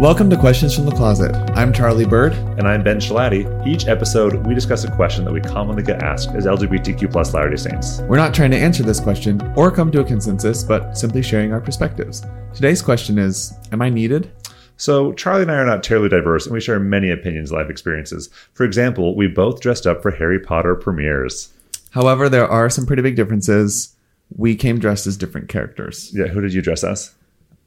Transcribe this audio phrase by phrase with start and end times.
[0.00, 1.36] Welcome to Questions from the Closet.
[1.54, 2.32] I'm Charlie Bird.
[2.32, 3.66] And I'm Ben Schilaty.
[3.66, 7.56] Each episode, we discuss a question that we commonly get asked as LGBTQ plus Latter-day
[7.56, 8.00] Saints.
[8.08, 11.52] We're not trying to answer this question or come to a consensus, but simply sharing
[11.52, 12.24] our perspectives.
[12.54, 14.32] Today's question is Am I needed?
[14.78, 18.30] So, Charlie and I are not terribly diverse, and we share many opinions, life experiences.
[18.54, 21.52] For example, we both dressed up for Harry Potter premieres.
[21.90, 23.94] However, there are some pretty big differences.
[24.34, 26.10] We came dressed as different characters.
[26.14, 27.14] Yeah, who did you dress as?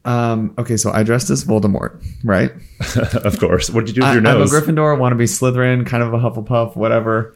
[0.05, 2.52] Um, okay, so I dressed as Voldemort, right?
[3.25, 3.70] of course.
[3.70, 4.53] What did you do with I, your nose?
[4.53, 4.61] I'm a?
[4.61, 7.35] Gryffindor, want to be Slytherin, kind of a Hufflepuff, whatever.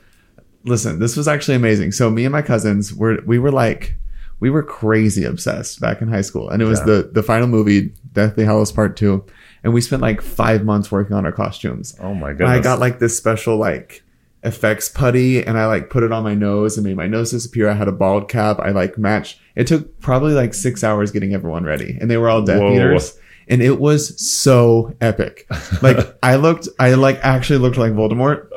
[0.66, 1.94] Listen, this was actually amazing.
[1.94, 3.96] So me and my cousins were we were like
[4.40, 6.86] we were crazy obsessed back in high school, and it was Yeah.
[6.86, 9.24] the the final movie, Deathly Hallows Part Two,
[9.64, 11.96] and we spent like five months working on our costumes.
[12.02, 12.50] oh my goodness.
[12.50, 14.04] I got like this special like
[14.44, 17.70] effects putty and I like put it on my nose and made my nose disappear.
[17.70, 18.60] I had a bald cap.
[18.60, 19.40] I like matched.
[19.56, 22.74] It took probably like six hours getting everyone ready and they were all Death Whoa.
[22.74, 23.18] Eaters.
[23.50, 25.48] And it was so epic.
[25.82, 28.50] Like I looked, I like actually looked like Voldemort.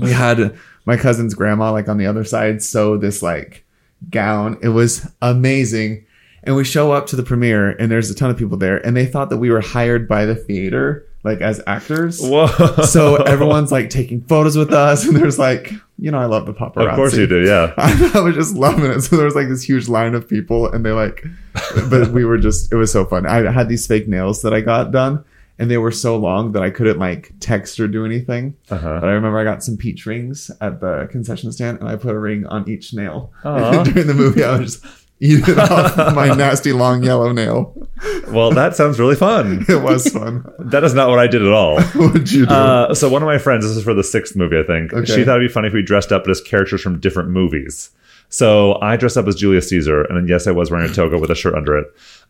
[0.00, 3.64] We had my cousin's grandma like on the other side sew this like
[4.10, 4.58] gown.
[4.62, 6.04] It was amazing.
[6.44, 8.96] And we show up to the premiere and there's a ton of people there and
[8.96, 12.20] they thought that we were hired by the theater like as actors.
[12.22, 12.46] Whoa.
[12.82, 16.54] so everyone's like taking photos with us and there's like you know i love the
[16.54, 16.90] paparazzi.
[16.90, 17.74] Of course you do, yeah.
[17.76, 19.00] I, was just loving it.
[19.02, 21.24] So there was like this huge line of people and they like
[21.90, 23.26] but we were just it was so fun.
[23.26, 25.24] I had these fake nails that i got done
[25.58, 28.56] and they were so long that i couldn't like text or do anything.
[28.70, 29.00] Uh-huh.
[29.00, 32.14] but i remember i got some peach rings at the concession stand and i put
[32.14, 33.32] a ring on each nail.
[33.42, 37.74] During the movie i was just eating off my nasty long yellow nail
[38.28, 39.64] Well, that sounds really fun.
[39.68, 41.80] it was fun That is not what I did at all.
[41.94, 44.36] what would you do Uh, so one of my friends, this is for the sixth
[44.36, 44.92] movie, I think.
[44.92, 45.06] Okay.
[45.06, 47.90] She thought it'd be funny if we dressed up as characters from different movies.
[48.28, 51.16] So I dressed up as Julius Caesar, and then yes, I was wearing a toga
[51.16, 51.86] with a shirt under it.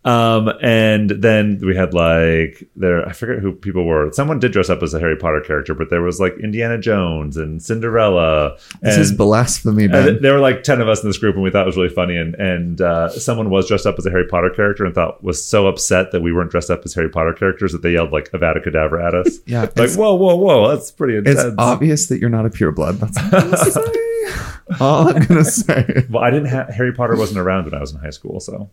[0.07, 4.11] Um, and then we had like there, I forget who people were.
[4.13, 7.37] Someone did dress up as a Harry Potter character, but there was like Indiana Jones
[7.37, 8.57] and Cinderella.
[8.83, 10.23] this and, is blasphemy and Ben.
[10.23, 11.89] there were like 10 of us in this group and we thought it was really
[11.89, 15.23] funny and and uh, someone was dressed up as a harry potter character and thought
[15.25, 18.13] was so upset that we weren't dressed up as harry potter characters that they yelled
[18.13, 22.07] like avada kedavra at us Yeah, like whoa whoa whoa that's pretty intense It's obvious
[22.09, 22.99] that you're not a pureblood.
[23.01, 24.81] That's all I'm gonna say.
[24.81, 26.07] All I'm gonna say.
[26.11, 28.71] well i didn't have harry potter wasn't around when i was in high school so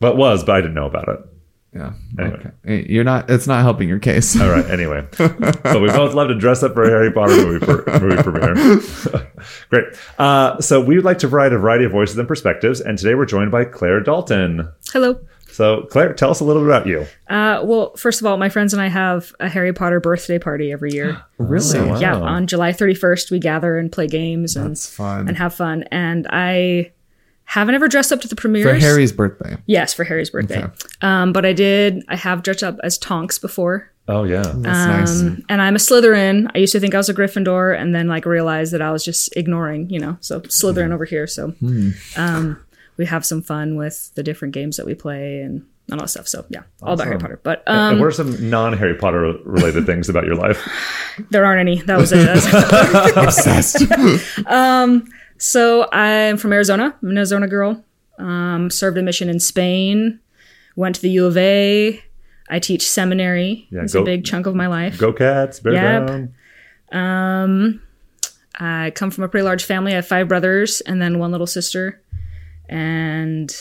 [0.00, 1.18] well it was but i didn't know about it
[1.74, 1.92] Yeah.
[2.18, 2.46] Anyway.
[2.64, 2.86] Okay.
[2.88, 3.28] You're not.
[3.28, 4.40] It's not helping your case.
[4.40, 7.64] all right anyway so we both love to dress up for a harry potter movie,
[7.66, 8.54] per, movie premiere
[9.70, 9.84] great
[10.18, 13.14] uh, so we would like to provide a variety of voices and perspectives and today
[13.14, 15.18] we're joined by claire dalton Hello.
[15.48, 18.48] so claire tell us a little bit about you Uh, well, first of all, my
[18.48, 21.20] friends and I have a Harry Potter birthday party every year.
[21.38, 21.60] Really?
[21.60, 21.98] So wow.
[22.00, 25.28] yeah, on July 31st, we gather and play games and fun.
[25.28, 25.82] and have fun.
[25.90, 26.92] And I
[27.46, 28.66] haven't ever dressed up to the premieres.
[28.82, 29.56] For Harry's birthday.
[29.66, 30.62] Yes, for Harry's birthday.
[30.64, 30.72] Okay.
[31.00, 32.04] Um, but I did.
[32.08, 33.90] I have dressed up as Tonks before.
[34.08, 35.20] oh yeah That's nice.
[35.22, 36.50] Um, and I'm a Slytherin.
[36.54, 39.04] I used to think I was a Gryffindor, and then like realized that I was
[39.04, 40.16] just ignoring, you know.
[40.20, 41.26] So Slytherin over here.
[41.26, 41.90] So Hmm.
[42.16, 42.60] um,
[42.96, 46.26] we have some fun with the different games that we play and all that stuff.
[46.26, 47.40] So yeah, all about Harry Potter.
[47.42, 50.58] But And um, what are some non-Harry Potter related things about your life?
[51.30, 51.80] there aren't any.
[51.82, 52.24] That was it.
[52.26, 54.46] That That's- Obsessed.
[55.38, 56.94] so I'm from Arizona.
[57.02, 57.84] I'm an Arizona girl.
[58.18, 60.20] Um, served a mission in Spain.
[60.74, 62.02] Went to the U of A.
[62.48, 63.66] I teach seminary.
[63.70, 64.98] Yeah, it's a big chunk of my life.
[64.98, 66.06] Go Cats, Bear Yep.
[66.06, 66.34] Down.
[66.92, 67.82] Um,
[68.58, 69.92] I come from a pretty large family.
[69.92, 72.00] I have five brothers and then one little sister.
[72.68, 73.52] And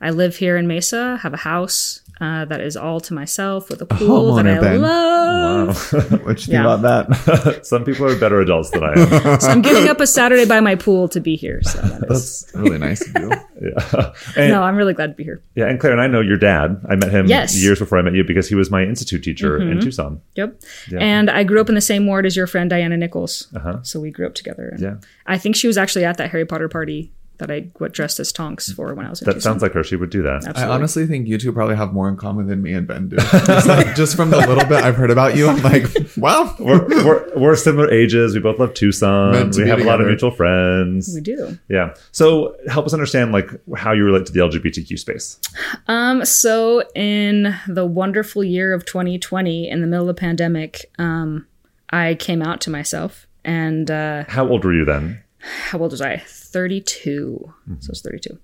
[0.00, 3.82] I live here in Mesa, have a house uh, that is all to myself with
[3.82, 4.80] a pool that I Ben.
[4.80, 5.92] love.
[5.92, 6.00] Wow.
[6.26, 7.60] What you think about that?
[7.66, 9.40] Some people are better adults than I am.
[9.40, 11.60] So I'm giving up a Saturday by my pool to be here.
[11.62, 13.30] So that is, That's really nice of you.
[13.60, 14.12] Yeah.
[14.36, 15.42] And, no, I'm really glad to be here.
[15.54, 16.80] yeah, and Claire and I know your dad.
[16.88, 17.54] I met him Yes.
[17.54, 17.64] Mm-hmm.
[17.64, 20.20] years before I met you because he was my institute teacher in Tucson.
[20.36, 20.60] Yep.
[20.90, 20.98] Yeah.
[21.00, 23.48] And I grew up in the same ward as your friend Diana Nichols.
[23.56, 23.82] Uh-huh.
[23.82, 24.74] So we grew up together.
[24.78, 24.96] Yeah.
[25.26, 28.32] I think she was actually at that Harry Potter party that I got dressed as
[28.32, 29.52] Tonks for when I was in That Tucson.
[29.52, 29.82] sounds like her.
[29.84, 30.56] She would do that.
[30.56, 33.16] I honestly think you two probably have more in common than me and Ben do.
[33.16, 35.84] Just, from the little bit I've heard about you, I'm like,
[36.16, 36.54] wow.
[36.58, 38.34] We're, we're, we're similar ages.
[38.34, 39.32] We both love Tucson.
[39.32, 41.12] Meant We be have a lot of mutual friends.
[41.14, 41.58] we do.
[41.68, 41.94] Yeah.
[42.12, 45.38] So help us understand like how you relate to the LGBTQ space.
[45.88, 51.46] Um, so in the wonderful year of 2020, in the middle of the pandemic, um,
[51.90, 53.26] I came out to myself.
[53.44, 55.22] And uh, How old were you then?
[55.38, 56.16] how old was I?
[56.56, 57.52] 32.
[57.80, 58.38] So it's 32.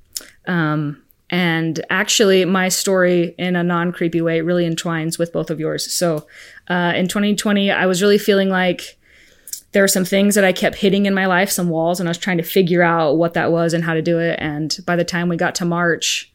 [0.46, 5.58] Um, and actually, my story in a non creepy way really entwines with both of
[5.58, 5.90] yours.
[5.90, 6.26] So
[6.68, 8.98] uh, in 2020, I was really feeling like
[9.72, 12.10] there were some things that I kept hitting in my life, some walls, and I
[12.10, 14.38] was trying to figure out what that was and how to do it.
[14.38, 16.30] And by the time we got to March,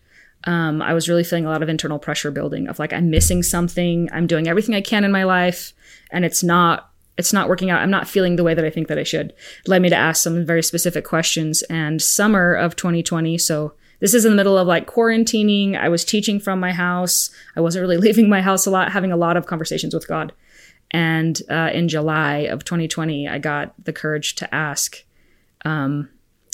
[0.45, 3.43] um, I was really feeling a lot of internal pressure building of like I'm missing
[3.43, 4.09] something.
[4.11, 5.73] I'm doing everything I can in my life,
[6.09, 6.86] and it's not
[7.17, 7.81] it's not working out.
[7.81, 9.31] I'm not feeling the way that I think that I should.
[9.31, 11.63] It led me to ask some very specific questions.
[11.63, 15.77] And summer of 2020, so this is in the middle of like quarantining.
[15.77, 17.31] I was teaching from my house.
[17.55, 20.31] I wasn't really leaving my house a lot, having a lot of conversations with God.
[20.91, 25.03] And uh, in July of 2020, I got the courage to ask,
[25.65, 26.07] um,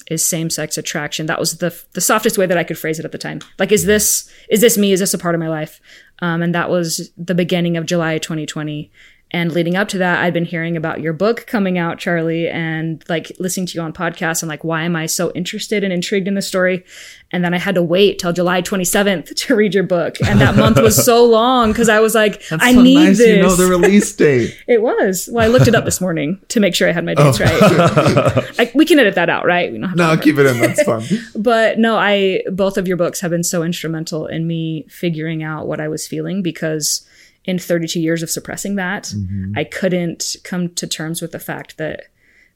[0.09, 3.11] "Is same-sex attraction?" That was the the softest way that I could phrase it at
[3.11, 3.41] the time.
[3.59, 4.91] Like, is this is this me?
[4.91, 5.79] Is this a part of my life?
[6.19, 8.89] Um, and that was the beginning of July 2020.
[9.33, 13.03] And leading up to that, I'd been hearing about your book coming out, Charlie, and
[13.09, 16.27] like listening to you on podcasts and like, why am I so interested and intrigued
[16.27, 16.85] in the story?
[17.31, 20.17] And then I had to wait till July 27th to read your book.
[20.23, 23.17] And that month was so long because I was like, That's I so need nice
[23.17, 23.37] this.
[23.37, 24.55] You know the release date.
[24.67, 25.27] it was.
[25.31, 27.43] Well, I looked it up this morning to make sure I had my dates oh.
[27.43, 28.55] right.
[28.59, 29.71] I, we can edit that out, right?
[29.71, 30.59] We don't have to no, keep it in.
[30.59, 31.03] That's fun.
[31.35, 35.65] But no, I both of your books have been so instrumental in me figuring out
[35.67, 37.03] what I was feeling because
[37.45, 39.53] in 32 years of suppressing that, Mm-hmm.
[39.57, 42.05] I couldn't come to terms with the fact that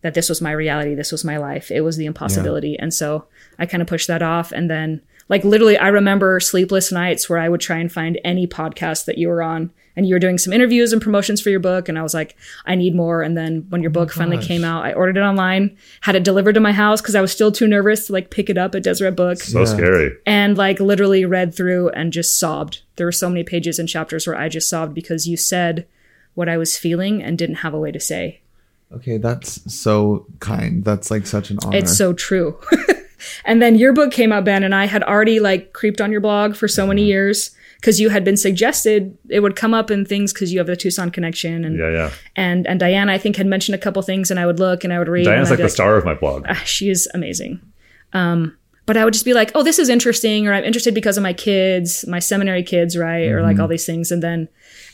[0.01, 1.71] that this was my reality, this was my life.
[1.71, 2.77] It was the impossibility.
[2.77, 3.25] And so
[3.57, 7.39] I kind of pushed that off and then like literally I remember sleepless nights where
[7.39, 10.37] I would try and find any podcast that you were on and you were doing
[10.37, 12.37] some interviews and promotions for your book and I was like
[12.67, 15.21] I need more and then when your book finally Oh came out I ordered it
[15.21, 18.29] online had it delivered to my house cuz I was still too nervous to like
[18.29, 20.11] pick it up at Deseret Book So scary.
[20.27, 22.83] and like literally read through and just sobbed.
[22.97, 25.87] There were so many pages and chapters where I just sobbed because you said
[26.33, 28.41] what I was feeling and didn't have a way to say.
[28.91, 30.83] Okay, that's so kind.
[30.83, 31.77] That's like such an honor.
[31.77, 32.59] It's so true.
[33.45, 36.21] and then your book came out, Ben, and I had already like creeped on your
[36.21, 37.51] blog for so many years
[37.81, 40.75] because you had been suggested it would come up in things because you have the
[40.75, 42.11] Tucson connection and Yeah, yeah.
[42.35, 44.93] and and Diana I think had mentioned a couple things and I would look and
[44.93, 45.25] I would read.
[45.25, 46.45] Diana's and like the be star of my blog.
[46.47, 47.59] Ah, she is amazing.
[48.13, 48.57] Um,
[48.87, 51.23] but I would just be like, oh, this is interesting, or I'm interested because of
[51.23, 53.27] my kids, my seminary kids, right?
[53.27, 53.71] Or like all mm-hmm.
[53.71, 54.11] these things.
[54.11, 54.47] And then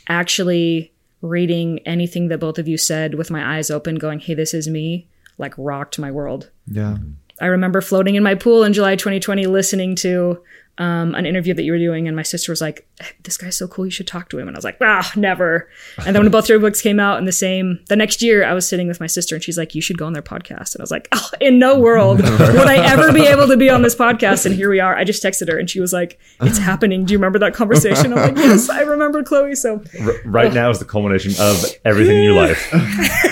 [0.08, 0.92] actually
[1.22, 4.68] reading anything that both of you said with my eyes open, going, hey, this is
[4.68, 5.08] me,
[5.38, 6.50] like rocked my world.
[6.66, 6.98] yeah.
[7.40, 10.40] I remember floating in my pool in July 2020, listening to
[10.78, 12.86] um, an interview that you were doing, and my sister was like,
[13.22, 15.68] "This guy's so cool, you should talk to him." And I was like, "Ah, never."
[16.04, 18.52] And then when both your books came out in the same, the next year, I
[18.54, 20.80] was sitting with my sister, and she's like, "You should go on their podcast." And
[20.80, 23.82] I was like, "Oh, in no world would I ever be able to be on
[23.82, 24.96] this podcast." And here we are.
[24.96, 28.12] I just texted her, and she was like, "It's happening." Do you remember that conversation?
[28.12, 32.16] I'm like, "Yes, I remember, Chloe." So R- right now is the culmination of everything
[32.16, 32.70] in your life.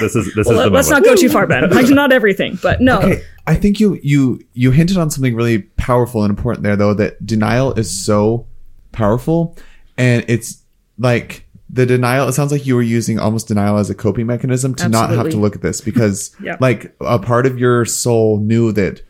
[0.01, 1.05] This is this is the let, us moment.
[1.05, 1.69] not go too far, Ben.
[1.71, 3.01] Like, not everything, but no.
[3.01, 6.95] Okay, I think you you you hinted on something really powerful and important there, though.
[6.95, 8.47] That denial is so
[8.93, 9.57] powerful,
[9.99, 10.63] and it's
[10.99, 12.29] like the denial.
[12.29, 15.31] It sounds like you were using almost denial as a coping mechanism to not have
[15.31, 16.57] to look at this because, Yeah.
[16.61, 19.03] like, a part of your soul knew that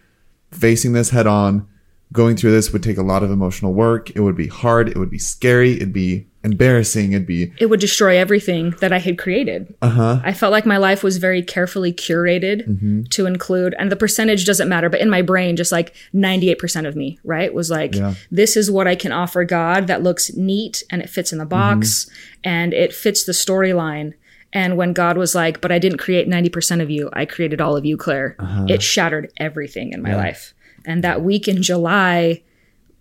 [0.50, 1.66] facing this head on,
[2.12, 4.10] going through this would take a lot of emotional work.
[4.16, 4.88] It would be hard.
[4.88, 5.72] It would be scary.
[5.76, 7.12] It'd be embarrassing.
[7.12, 9.74] It'd be it would destroy everything that I had created.
[9.82, 10.20] uh huh.
[10.24, 13.02] I felt like my life was very carefully curated mm-hmm.
[13.04, 16.96] to include, and the percentage doesn't matter, but in my brain, just like 98% of
[16.96, 18.14] me, right, was like, Yeah.
[18.30, 21.46] this is what I can offer God that looks neat and it fits in the
[21.46, 22.40] box mm-hmm.
[22.44, 24.14] and it fits the storyline.
[24.52, 27.76] And when God was like, but I didn't create 90% of you, I created all
[27.76, 28.66] of you, Claire, uh-huh.
[28.68, 30.52] it shattered everything in my life.
[30.84, 32.42] And that week in July,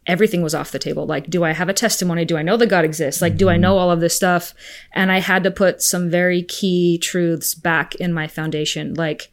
[0.08, 1.06] everything was off the table.
[1.06, 2.26] Like, do I have a testimony?
[2.26, 3.22] Do I know that God exists?
[3.22, 3.62] Like, do I mm-hmm.
[3.62, 4.54] know all of this stuff?
[4.94, 8.96] And I had to put some very key truths back in my foundation.
[8.96, 9.32] Like,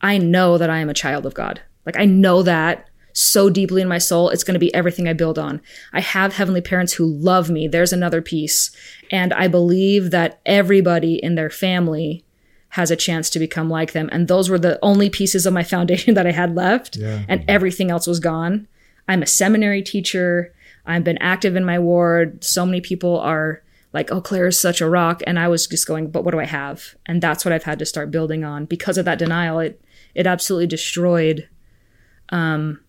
[0.00, 1.62] I know that I am a child of God.
[1.84, 4.28] Like, I know that so deeply in my soul.
[4.28, 5.60] It's going to be everything I build on.
[5.92, 7.68] I have heavenly parents who love me.
[7.68, 8.74] There's another piece.
[9.10, 12.24] And I believe that everybody in their family
[12.70, 14.08] has a chance to become like them.
[14.10, 16.96] And those were the only pieces of my foundation that I had left.
[17.28, 18.66] And everything else was gone.
[19.08, 20.54] I'm a seminary teacher.
[20.86, 22.44] I've been active in my ward.
[22.44, 25.22] So many people are like, oh, Claire is such a rock.
[25.26, 26.94] And I was just going, but what do I have?
[27.06, 28.64] And that's what I've had to start building on.
[28.64, 29.80] Because of that denial, it
[30.14, 31.48] it absolutely destroyed
[32.30, 32.80] um,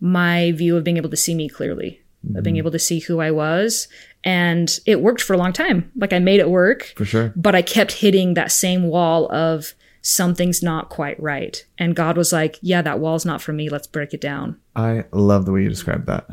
[0.00, 2.00] my view of being able to see me clearly,
[2.34, 3.88] of being able to see who I was.
[4.24, 5.90] And it worked for a long time.
[5.96, 7.32] Like I made it work For sure.
[7.36, 9.74] but I kept hitting that same wall of
[10.06, 11.66] something's not quite right.
[11.78, 13.68] And God was like, yeah, that wall's not for me.
[13.68, 14.60] Let's break it down.
[14.76, 16.28] I love the way you described that.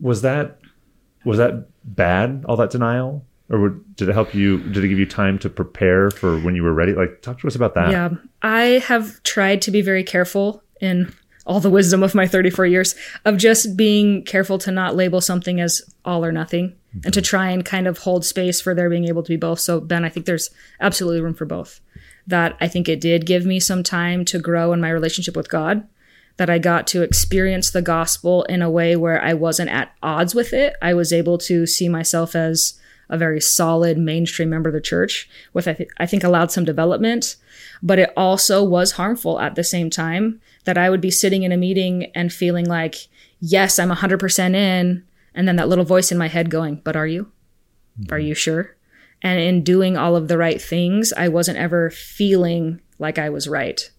[0.00, 0.58] Was that
[1.24, 2.44] was that bad?
[2.48, 4.58] All that denial, or would, did it help you?
[4.58, 6.92] Did it give you time to prepare for when you were ready?
[6.92, 7.90] Like, talk to us about that.
[7.90, 8.10] Yeah.
[8.42, 11.12] I have tried to be very careful in
[11.46, 15.60] all the wisdom of my 34 years of just being careful to not label something
[15.60, 17.24] as all or nothing and to mm-hmm.
[17.24, 19.60] try and kind of hold space for there being able to be both.
[19.60, 21.80] So, Ben, I think there's absolutely room for both.
[22.26, 25.48] That I think it did give me some time to grow in my relationship with
[25.48, 25.86] God.
[26.38, 30.34] that I got to experience the gospel in a way where I wasn't at odds
[30.34, 30.74] with it.
[30.82, 32.78] I was able to see myself as
[33.08, 36.64] a very solid mainstream member of the church, with I, th- I think allowed some
[36.64, 37.36] development,
[37.82, 41.52] but it also was harmful at the same time that I would be sitting in
[41.52, 42.96] a meeting and feeling like,
[43.40, 45.04] yes, I'm 100% in.
[45.34, 47.30] And then that little voice in my head going, but are you?
[48.10, 48.26] Are mm-hmm.
[48.26, 48.75] you sure?
[49.22, 53.48] And in doing all of the right things, I wasn't ever feeling like I was
[53.48, 53.90] right.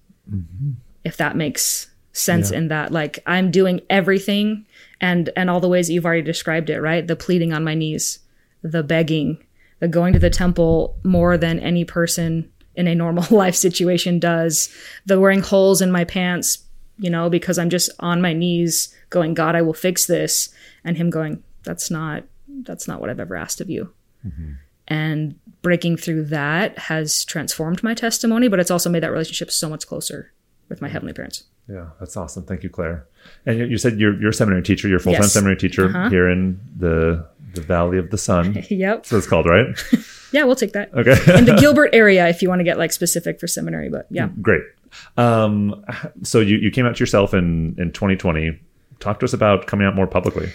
[1.03, 2.57] If that makes sense Yeah.
[2.57, 4.65] in that like I'm doing everything
[4.99, 7.05] and and all the ways that you've already described it, right?
[7.05, 8.19] The pleading on my knees,
[8.63, 9.37] the begging,
[9.79, 14.69] the going to the temple more than any person in a normal life situation does,
[15.05, 16.59] the wearing holes in my pants,
[16.97, 20.49] you know, because I'm just on my knees going, God, I will fix this.
[20.83, 22.23] And him going, That's not
[22.63, 23.93] that's not what I've ever asked of you.
[24.25, 24.53] Mm-hmm.
[24.87, 29.67] And breaking through that has transformed my testimony, but it's also made that relationship so
[29.69, 30.31] much closer
[30.69, 31.43] with my heavenly parents.
[31.69, 32.43] Yeah, that's awesome.
[32.43, 33.05] Thank you, Claire.
[33.45, 34.87] And you, you said you're you're a seminary teacher.
[34.87, 35.33] You're a full time Yes.
[35.33, 36.09] seminary teacher Uh-huh.
[36.09, 38.63] here in the the Valley of the Sun.
[38.69, 39.05] Yep.
[39.05, 39.67] so it's called right.
[40.33, 40.93] Yeah, we'll take that.
[40.93, 41.15] Okay.
[41.39, 44.27] In the Gilbert area, if you want to get like specific for seminary, but yeah.
[44.41, 44.61] Great.
[45.15, 45.85] Um,
[46.21, 48.59] so you, you came out to yourself in, in 2020.
[48.99, 50.51] Talk to us about coming out more publicly.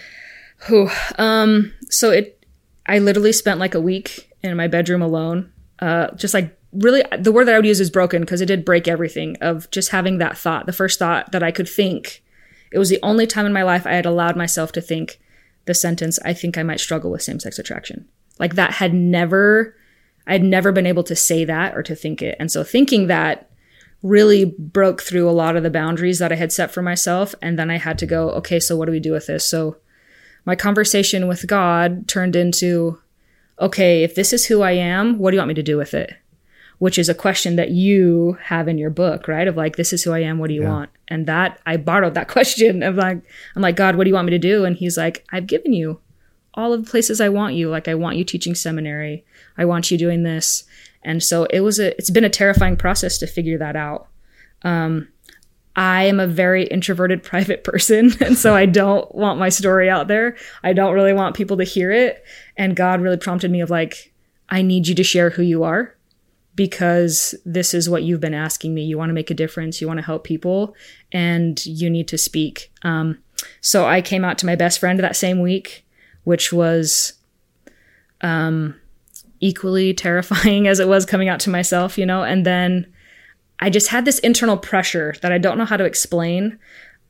[0.67, 0.89] Who?
[1.17, 2.42] Um, so it,
[2.85, 5.51] I literally spent like a week in my bedroom alone.
[5.79, 8.65] Uh, just like really, the word that I would use is broken because it did
[8.65, 12.23] break everything of just having that thought, the first thought that I could think.
[12.71, 15.19] It was the only time in my life I had allowed myself to think
[15.65, 18.07] the sentence, I think I might struggle with same sex attraction.
[18.39, 19.75] Like that had never,
[20.27, 22.35] I had never been able to say that or to think it.
[22.39, 23.49] And so thinking that
[24.01, 27.33] really broke through a lot of the boundaries that I had set for myself.
[27.41, 29.45] And then I had to go, okay, so what do we do with this?
[29.45, 29.77] So
[30.45, 32.99] my conversation with God turned into,
[33.59, 35.93] okay, if this is who I am, what do you want me to do with
[35.93, 36.13] it?
[36.79, 39.47] Which is a question that you have in your book, right?
[39.47, 40.39] Of like, this is who I am.
[40.39, 40.89] What do you want?
[41.07, 43.21] And that I borrowed that question of like,
[43.55, 44.65] I'm like, God, what do you want me to do?
[44.65, 45.99] And he's like, I've given you
[46.55, 47.69] all of the places I want you.
[47.69, 49.25] Like, I want you teaching seminary.
[49.57, 50.65] I want you doing this.
[51.03, 54.07] And so it was a, it's been a terrifying process to figure that out.
[54.63, 55.07] Um,
[55.75, 58.11] I am a very introverted private person.
[58.21, 60.35] And so I don't want my story out there.
[60.63, 62.23] I don't really want people to hear it.
[62.57, 64.13] And God really prompted me of like,
[64.49, 65.95] I need you to share who you are
[66.55, 68.83] because this is what you've been asking me.
[68.83, 69.81] You want to make a difference.
[69.81, 70.75] You want to help people
[71.11, 72.71] and you need to speak.
[72.83, 73.17] Um,
[73.61, 75.85] so I came out to my best friend that same week,
[76.23, 77.13] which was,
[78.21, 78.75] um,
[79.39, 82.92] equally terrifying as it was coming out to myself, you know, and then
[83.59, 86.59] I just had this internal pressure that I don't know how to explain.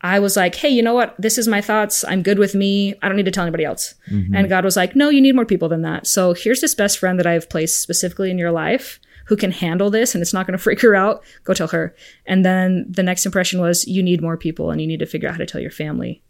[0.02, 1.16] I was like, hey, you know what?
[1.18, 2.04] This is my thoughts.
[2.04, 2.94] I'm good with me.
[3.02, 3.96] I don't need to tell anybody else.
[4.36, 6.06] And God was like, no, you need more people than that.
[6.06, 9.90] So here's this best friend that I've placed specifically in your life who can handle
[9.90, 11.24] this and it's not going to freak her out.
[11.46, 11.96] Go tell her.
[12.26, 15.30] And then the next impression was, you need more people and you need to figure
[15.30, 16.22] out how to tell your family.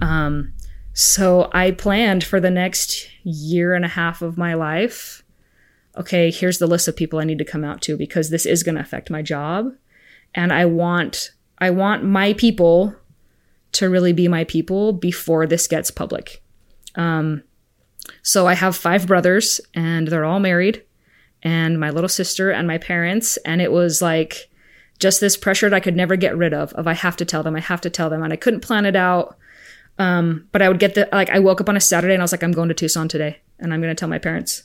[0.00, 0.54] Um,
[0.94, 5.22] so I planned for the next year and a half of my life
[5.98, 8.62] okay, here's the list of people I need to come out to because this is
[8.62, 9.72] going to affect my job.
[10.34, 12.94] And I want I want my people
[13.72, 16.42] to really be my people before this gets public.
[16.94, 17.42] Um,
[18.22, 20.84] so I have five brothers and they're all married
[21.42, 24.48] and my little sister and my parents and it was like
[24.98, 27.42] just this pressure that I could never get rid of of I have to tell
[27.42, 29.36] them, I have to tell them and I couldn't plan it out.
[29.98, 32.24] Um, but I would get the like I woke up on a Saturday and I
[32.24, 34.62] was like I'm going to Tucson today and I'm going to tell my parents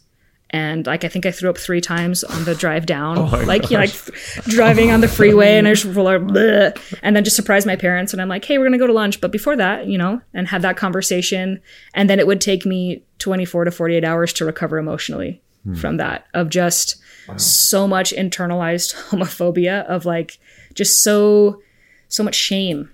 [0.53, 3.69] and like I think I threw up three times on the drive down, oh like
[3.69, 3.93] you know, like
[4.43, 6.22] driving on the freeway, and I just roll out,
[7.01, 9.19] and then just surprised my parents, and I'm like, hey, we're gonna go to lunch,
[9.19, 11.60] but before that, you know, and have that conversation,
[11.95, 15.74] and then it would take me 24 to 48 hours to recover emotionally hmm.
[15.74, 16.98] from that of just
[17.38, 20.38] so much internalized homophobia of like
[20.75, 21.62] just so
[22.10, 22.89] so much shame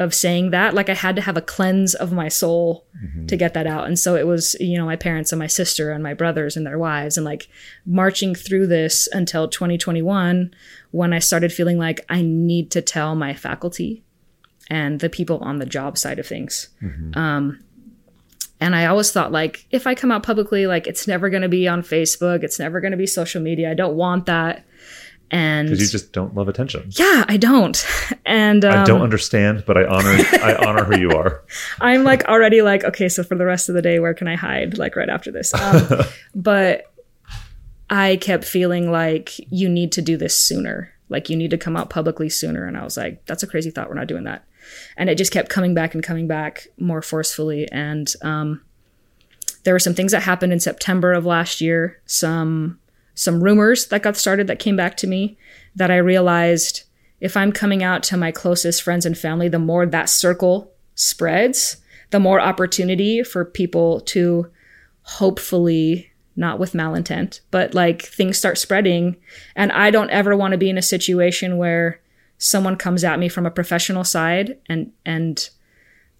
[0.00, 2.86] of saying that like i had to have a cleanse of my soul
[3.28, 3.86] to get that out.
[3.86, 6.66] And so it was you know my parents and my sister and my brothers and
[6.66, 7.48] their wives and like
[7.86, 10.52] marching through this until 2021
[10.90, 14.02] when i started feeling like i need to tell my faculty
[14.68, 16.68] and the people on the job side of things.
[17.16, 17.62] Um,
[18.60, 21.48] and i always thought like if i come out publicly like it's never going to
[21.48, 24.64] be on facebook it's never going to be social media i don't want that
[25.30, 26.90] and Because you just don't love attention.
[26.90, 27.86] yeah i don't
[28.26, 31.42] and um, I don't understand, but I honor I honor who you are.
[31.80, 34.36] I'm like already like, okay, so for the rest of the day, where can I
[34.36, 34.78] hide?
[34.78, 35.52] Like right after this.
[35.54, 35.86] Um,
[36.34, 36.92] but
[37.88, 40.92] I kept feeling like you need to do this sooner.
[41.08, 42.66] Like you need to come out publicly sooner.
[42.66, 43.88] And I was like, that's a crazy thought.
[43.88, 44.44] We're not doing that.
[44.96, 47.68] And it just kept coming back and coming back more forcefully.
[47.72, 48.62] And um,
[49.64, 52.00] there were some things that happened in September of last year.
[52.06, 52.78] Some
[53.14, 55.36] some rumors that got started that came back to me
[55.76, 56.84] that I realized
[57.20, 61.76] if I'm coming out to my closest friends and family, the more that circle spreads,
[62.10, 64.50] the more opportunity for people to
[65.02, 69.16] hopefully not with malintent, but like things start spreading.
[69.54, 72.00] And I don't ever want to be in a situation where
[72.38, 75.50] someone comes at me from a professional side and and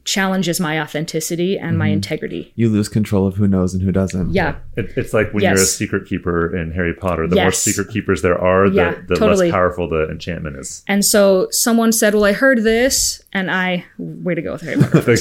[0.05, 2.53] challenges my authenticity and my integrity.
[2.57, 4.33] You lose control of who knows and who doesn't.
[4.33, 4.57] Yeah.
[4.77, 7.27] It, it's like when you're a secret keeper in Harry Potter.
[7.27, 9.47] The more secret keepers there are, the, Yeah, the totally.
[9.47, 10.83] less powerful the enchantment is.
[10.89, 14.77] And so someone said, "Well, I heard this," and I way to go with Harry
[14.81, 15.01] Potter.
[15.17, 15.21] Thank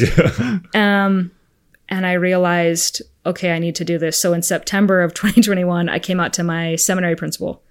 [0.74, 0.80] you.
[0.80, 1.32] Um,
[1.90, 4.18] and I realized, okay, I need to do this.
[4.18, 7.64] So in September of 2021, I came out to my seminary principal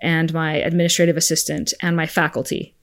[0.00, 2.74] and my administrative assistant and my faculty.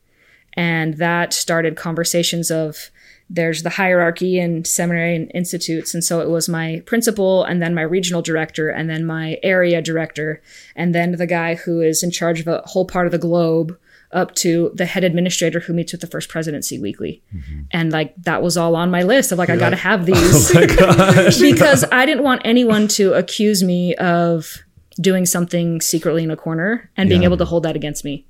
[0.54, 2.90] And that started conversations of
[3.30, 5.94] there's the hierarchy in seminary and institutes.
[5.94, 9.82] And so it was my principal and then my regional director and then my area
[9.82, 10.42] director
[10.76, 13.78] and then the guy who is in charge of a whole part of the globe
[14.12, 17.22] up to the head administrator who meets with the first presidency weekly.
[17.36, 17.62] Mm-hmm.
[17.72, 20.06] And like that was all on my list of like, I got to have oh
[20.06, 20.52] these
[21.42, 24.60] because I didn't want anyone to accuse me of
[25.02, 27.28] doing something secretly in a corner and being Yeah.
[27.28, 28.26] able to hold that against me.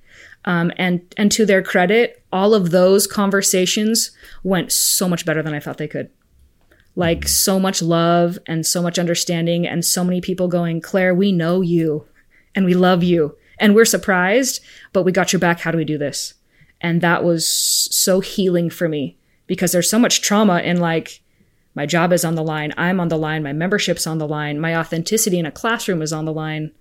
[0.45, 4.11] Um, and and to their credit, all of those conversations
[4.43, 6.09] went so much better than I thought they could.
[6.95, 11.31] Like so much love and so much understanding, and so many people going, Claire, we
[11.31, 12.05] know you,
[12.53, 15.59] and we love you, and we're surprised, but we got your back.
[15.59, 16.35] How do we do this?
[16.79, 21.21] And that was so healing for me because there's so much trauma in like
[21.73, 24.59] my job is on the line, I'm on the line, my membership's on the line,
[24.59, 26.71] my authenticity in a classroom is on the line.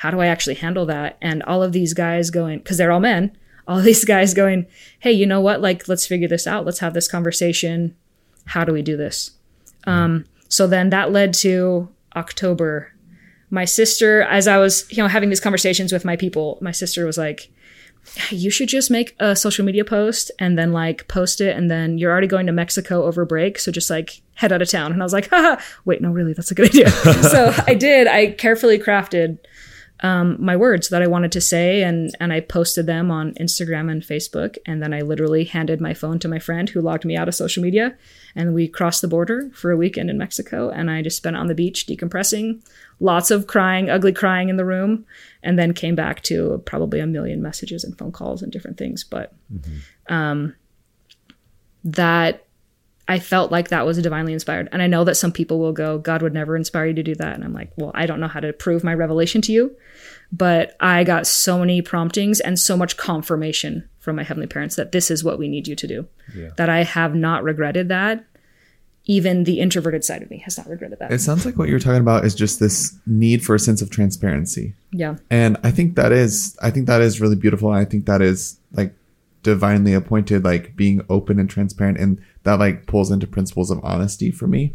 [0.00, 1.18] How do I actually handle that?
[1.20, 3.36] And all of these guys going, because they're all men,
[3.68, 4.66] all these guys going,
[4.98, 5.60] hey, you know what?
[5.60, 6.64] Like, let's figure this out.
[6.64, 7.94] Let's have this conversation.
[8.46, 9.32] How do we do this?
[9.84, 12.94] Um, so then that led to October.
[13.50, 17.04] My sister, as I was, you know, having these conversations with my people, my sister
[17.04, 17.50] was like,
[18.30, 21.98] you should just make a social media post and then like post it and then
[21.98, 25.02] you're already going to Mexico over break so just like head out of town and
[25.02, 25.30] I was like
[25.84, 26.90] wait no really that's a good idea
[27.22, 29.38] so I did I carefully crafted
[30.02, 33.90] um, my words that I wanted to say and and I posted them on Instagram
[33.90, 37.16] and Facebook and then I literally handed my phone to my friend who logged me
[37.16, 37.96] out of social media
[38.34, 41.48] and we crossed the border for a weekend in Mexico and I just spent on
[41.48, 42.62] the beach decompressing
[42.98, 45.04] lots of crying ugly crying in the room
[45.42, 49.04] and then came back to probably a million messages and phone calls and different things
[49.04, 49.34] but
[50.08, 50.54] um
[51.84, 52.46] that
[53.10, 54.68] I felt like that was divinely inspired.
[54.70, 57.16] And I know that some people will go, God would never inspire you to do
[57.16, 57.34] that.
[57.34, 59.76] And I'm like, well, I don't know how to prove my revelation to you.
[60.30, 64.92] But I got so many promptings and so much confirmation from my heavenly parents that
[64.92, 66.06] this is what we need you to do.
[66.56, 68.24] That I have not regretted that.
[69.06, 71.10] Even the introverted side of me has not regretted that.
[71.10, 73.90] It sounds like what you're talking about is just this need for a sense of
[73.90, 74.74] transparency.
[74.92, 75.16] yeah.
[75.30, 77.72] And I think that is I think that is really beautiful.
[77.72, 78.94] And I think that is like
[79.42, 84.30] divinely appointed, like being open and transparent and that like pulls into principles of honesty
[84.30, 84.74] for me.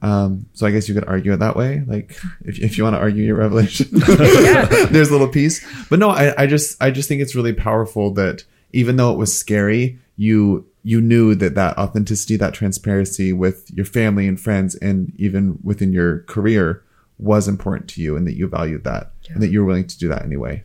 [0.00, 1.84] Um, so I guess you could argue it that way.
[1.86, 5.64] Like if, if you want to argue your revelation, there's a little piece.
[5.88, 9.18] But no, I, I just I just think it's really powerful that even though it
[9.18, 14.74] was scary, you you knew that that authenticity, that transparency with your family and friends,
[14.76, 16.82] and even within your career
[17.18, 19.98] was important to you, and that you valued that, and that you were willing to
[19.98, 20.64] do that anyway.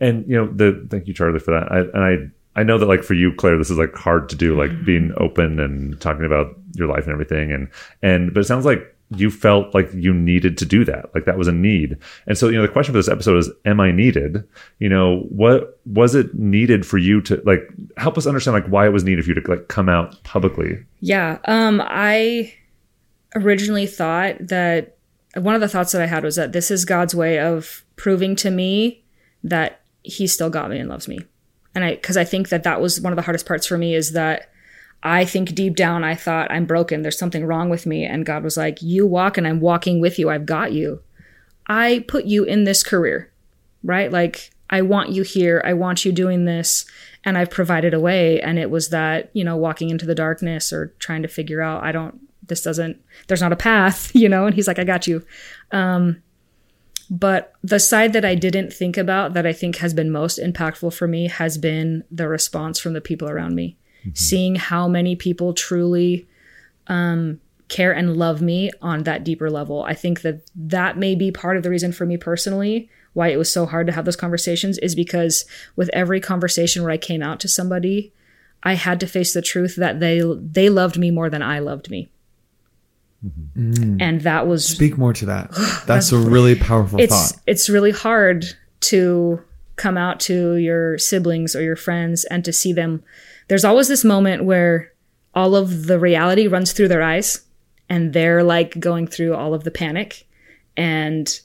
[0.00, 2.86] and you know the thank you charlie for that I, and i i know that
[2.86, 6.24] like for you claire this is like hard to do like being open and talking
[6.24, 7.68] about your life and everything and
[8.02, 11.36] and but it sounds like you felt like you needed to do that like that
[11.36, 13.92] was a need and so you know the question for this episode is am i
[13.92, 14.42] needed
[14.78, 18.86] you know what was it needed for you to like help us understand like why
[18.86, 21.38] it was needed for you to like come out publicly Yeah.
[21.44, 22.54] Um, I
[23.36, 24.96] originally thought that
[25.36, 28.34] one of the thoughts that I had was that this is God's way of proving
[28.36, 29.04] to me
[29.42, 31.18] that He still got me and loves me.
[31.74, 33.94] And I, because I think that that was one of the hardest parts for me
[33.94, 34.50] is that
[35.02, 37.02] I think deep down I thought I'm broken.
[37.02, 38.04] There's something wrong with me.
[38.04, 40.30] And God was like, You walk and I'm walking with you.
[40.30, 41.02] I've got you.
[41.66, 43.30] I put you in this career,
[43.82, 44.10] right?
[44.10, 45.62] Like, I want you here.
[45.64, 46.86] I want you doing this.
[47.22, 48.40] And I've provided a way.
[48.40, 51.82] And it was that, you know, walking into the darkness or trying to figure out,
[51.82, 54.46] I don't, this doesn't, there's not a path, you know?
[54.46, 55.24] And he's like, I got you.
[55.70, 56.22] Um,
[57.10, 60.94] but the side that I didn't think about that I think has been most impactful
[60.94, 63.76] for me has been the response from the people around me.
[64.12, 66.26] Seeing how many people truly
[66.88, 69.82] um, care and love me on that deeper level.
[69.84, 73.38] I think that that may be part of the reason for me personally why it
[73.38, 75.44] was so hard to have those conversations is because
[75.76, 78.12] with every conversation where I came out to somebody,
[78.62, 81.90] I had to face the truth that they they loved me more than I loved
[81.90, 82.10] me.
[83.56, 84.00] Mm.
[84.00, 85.50] And that was Speak more to that.
[85.86, 87.42] That's a really powerful it's thought.
[87.46, 88.44] it's really hard
[88.80, 89.42] to
[89.76, 93.02] come out to your siblings or your friends and to see them,
[93.48, 94.92] there's always this moment where
[95.34, 97.44] all of the reality runs through their eyes
[97.88, 100.26] and they're like going through all of the panic
[100.76, 101.40] and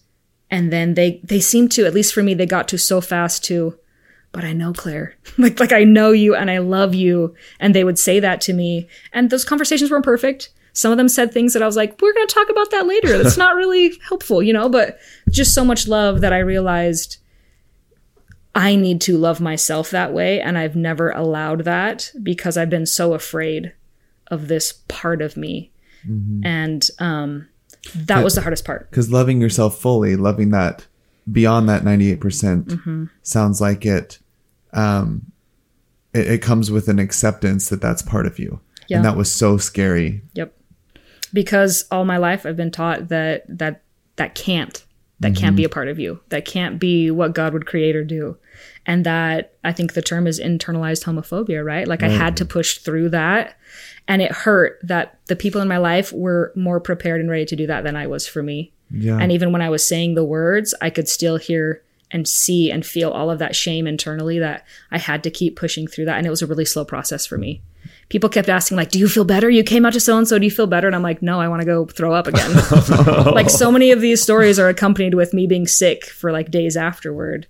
[0.52, 3.44] and then they they seem to at least for me they got to so fast
[3.44, 3.78] to
[4.32, 5.15] but I know Claire.
[5.39, 8.54] like like I know you and I love you and they would say that to
[8.54, 10.50] me and those conversations weren't perfect.
[10.80, 12.88] Some of them said things that I was like, we're going to talk about that
[12.88, 13.18] later.
[13.22, 14.98] That's not really helpful, you know, but
[15.30, 17.18] just so much love that I realized
[18.56, 22.86] I need to love myself that way and I've never allowed that because I've been
[22.86, 23.74] so afraid
[24.28, 25.72] of this part of me.
[26.44, 27.48] And um
[27.96, 28.89] that was the hardest part.
[28.89, 30.88] because loving yourself fully, loving that
[31.32, 33.06] beyond that 98% Mm-hmm.
[33.22, 34.20] sounds like it,
[34.74, 35.32] um,
[36.13, 38.60] it, it comes with an acceptance that that's part of you.
[38.89, 40.22] And that was so scary.
[40.34, 40.54] Yep.
[41.34, 43.82] Because all my life I've been taught that that
[44.15, 44.84] that can't
[45.22, 45.72] that can't be mm-hmm.
[45.72, 46.22] a part of you.
[46.30, 48.38] That can't be what God would create or do.
[48.86, 51.88] And that I think the term is internalized homophobia, right?
[51.88, 52.52] Like I had to mm-hmm.
[52.52, 53.58] push through that
[54.08, 57.56] and it hurt that the people in my life were more prepared and ready to
[57.56, 58.72] do that than I was for me.
[58.89, 59.18] Yeah.
[59.20, 62.86] And even when I was saying the words, I could still hear and see and
[62.86, 66.18] feel all of that shame internally that I had to keep pushing through that.
[66.18, 67.62] And it was a really slow process for me.
[68.10, 69.50] People kept asking, like, do you feel better?
[69.50, 70.39] You came out to so and so.
[70.39, 70.88] Do you feel better?
[70.88, 72.54] And I'm like, no, I want to go throw up again.
[73.34, 76.76] like, so many of these stories are accompanied with me being sick for like days
[76.76, 77.48] afterward.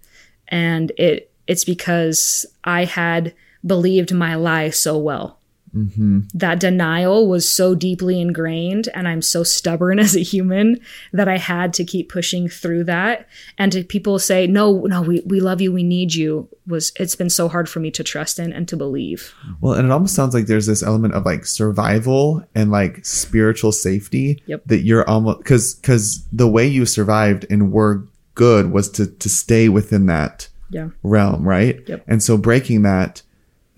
[0.50, 3.34] And it it's because I had
[3.66, 5.39] believed my lie so well
[5.76, 6.22] Mm-hmm.
[6.34, 10.80] that denial was so deeply ingrained and i'm so stubborn as a human
[11.14, 13.28] that i had to keep pushing through that
[13.58, 17.16] and to people say no no we, we love you we need you was it's
[17.16, 20.16] been so hard for me to trust in and to believe Well, and it almost
[20.16, 24.64] sounds like there's this element of like survival and like spiritual safety Yep.
[24.68, 28.06] that you're almost because because the way you survived and were
[28.36, 31.82] good was to to stay within that yeah realm, right?
[31.88, 32.04] Yep.
[32.08, 33.22] And so breaking that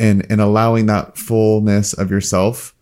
[0.02, 2.74] and and allowing that fullness of yourself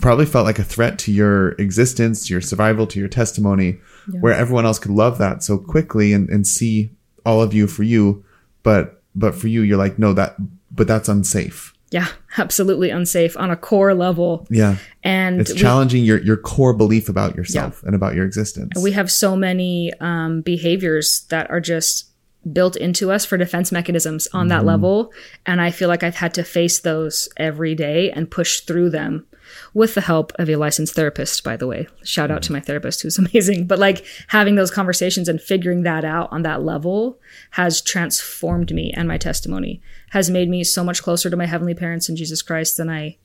[0.00, 3.78] probably felt like a threat to your existence, to your survival, to your testimony,
[4.20, 6.90] where everyone else could love that so quickly and, and see
[7.24, 8.24] all of you for you,
[8.62, 10.36] but but for you, you're like, no, that
[10.70, 11.72] but that's unsafe.
[11.90, 12.06] yeah
[12.38, 14.76] absolutely unsafe on a core level Yeah.
[15.02, 18.72] and It's we- challenging your your core belief about yourself and about your existence.
[18.80, 22.09] we have so many um, behaviors that are just
[22.52, 24.68] built into us for defense mechanisms on that mm-hmm.
[24.68, 25.12] level.
[25.46, 29.26] And i feel like i've had to face those every day and push through them
[29.74, 31.86] with the help of a licensed therapist by the way.
[32.04, 32.46] Shout out mm-hmm.
[32.46, 33.66] to my therapist who's amazing.
[33.66, 37.18] But like having those conversations and figuring that out on that level
[37.50, 41.74] has transformed me and my testimony has made me so much closer to my heavenly
[41.74, 43.16] parents and jesus christ than i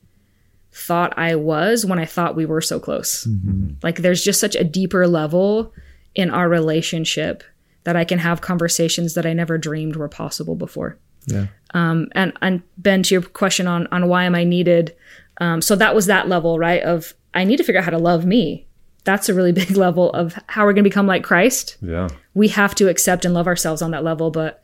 [0.76, 3.24] thought I was when I thought we were so close.
[3.24, 3.74] Mm-hmm.
[3.82, 5.72] Like there's just such a deeper level
[6.14, 7.42] in our relationship
[7.86, 10.98] that I can have conversations that I never dreamed were possible before.
[11.26, 11.46] yeah.
[11.72, 14.94] Um, and and Ben, to your question on on why am I needed?
[15.40, 16.82] Um, so that was that level, right?
[16.82, 18.66] Of I need to figure out how to love me.
[19.04, 22.08] That's a really big level of how we're going to become like Christ Yeah.
[22.34, 24.30] we have to accept and love ourselves on that level.
[24.30, 24.62] But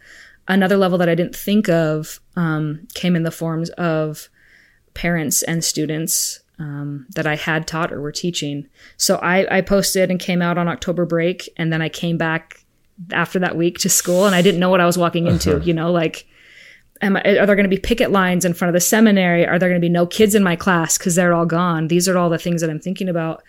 [0.49, 4.29] another level that I didn't think of um, came in the forms of
[4.95, 8.69] parents and students um, that I had taught or were teaching.
[8.97, 12.62] So I, I posted and came out on October break, and then I came back
[13.13, 15.57] after that week to school, and I didn't know what I was walking into.
[15.57, 15.65] Uh-huh.
[15.65, 16.27] You know, like.
[17.05, 19.45] Am I, are there going to be picket lines in front of the seminary?
[19.45, 21.89] Are there going to be no kids in my class because they're all gone?
[21.89, 23.43] These are all the things that I'm thinking about.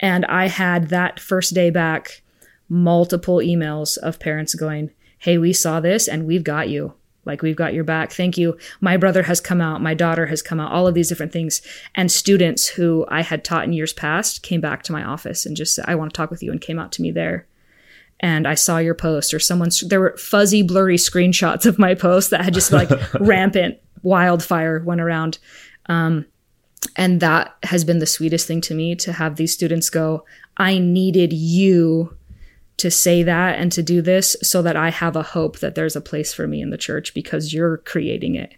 [0.00, 2.22] And I had that first day back
[2.68, 6.94] multiple emails of parents going, Hey, we saw this and we've got you.
[7.24, 8.12] Like, we've got your back.
[8.12, 8.56] Thank you.
[8.80, 9.82] My brother has come out.
[9.82, 10.70] My daughter has come out.
[10.70, 11.60] All of these different things.
[11.96, 15.56] And students who I had taught in years past came back to my office and
[15.56, 17.46] just said, I want to talk with you and came out to me there.
[18.20, 22.30] And I saw your post or someone's, there were fuzzy, blurry screenshots of my post
[22.30, 22.88] that had just like
[23.20, 25.38] rampant wildfire went around.
[25.86, 26.26] Um,
[26.94, 30.24] and that has been the sweetest thing to me to have these students go
[30.56, 32.16] i needed you
[32.76, 35.96] to say that and to do this so that i have a hope that there's
[35.96, 38.54] a place for me in the church because you're creating it.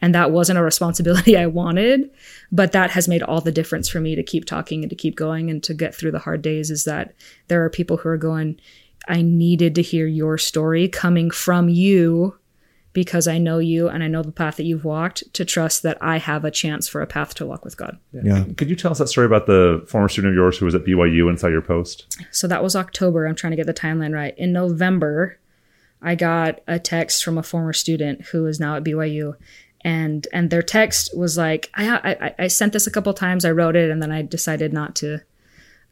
[0.00, 2.10] And that wasn't a responsibility i wanted
[2.50, 5.16] but that has made all the difference for me to keep talking and to keep
[5.16, 7.14] going and to get through the hard days is that
[7.48, 8.58] there are people who are going
[9.08, 12.36] i needed to hear your story coming from you
[12.96, 15.98] because I know you and I know the path that you've walked to trust that
[16.00, 17.98] I have a chance for a path to walk with God.
[18.10, 18.44] Yeah.
[18.56, 20.86] Could you tell us that story about the former student of yours who was at
[20.86, 22.16] BYU and saw your post?
[22.30, 23.26] So that was October.
[23.26, 24.34] I'm trying to get the timeline right.
[24.38, 25.38] In November,
[26.00, 29.34] I got a text from a former student who is now at BYU.
[29.82, 33.44] And and their text was like, I I, I sent this a couple times.
[33.44, 35.20] I wrote it and then I decided not to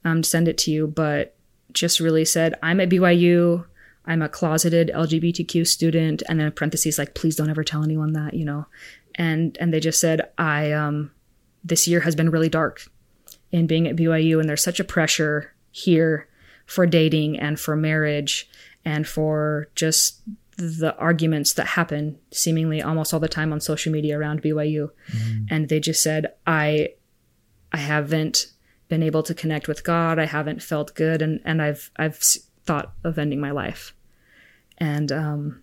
[0.06, 1.36] um, send it to you, but
[1.74, 3.66] just really said, I'm at BYU.
[4.06, 8.34] I'm a closeted LGBTQ student, and then parentheses like, please don't ever tell anyone that,
[8.34, 8.66] you know.
[9.14, 11.10] And and they just said, I um,
[11.62, 12.86] this year has been really dark
[13.50, 16.28] in being at BYU, and there's such a pressure here
[16.66, 18.48] for dating and for marriage
[18.84, 20.20] and for just
[20.56, 24.90] the arguments that happen seemingly almost all the time on social media around BYU.
[25.50, 26.90] And they just said, I
[27.72, 28.46] I haven't
[28.88, 30.18] been able to connect with God.
[30.18, 32.20] I haven't felt good, and and I've I've
[32.64, 33.94] thought of ending my life.
[34.78, 35.62] And um,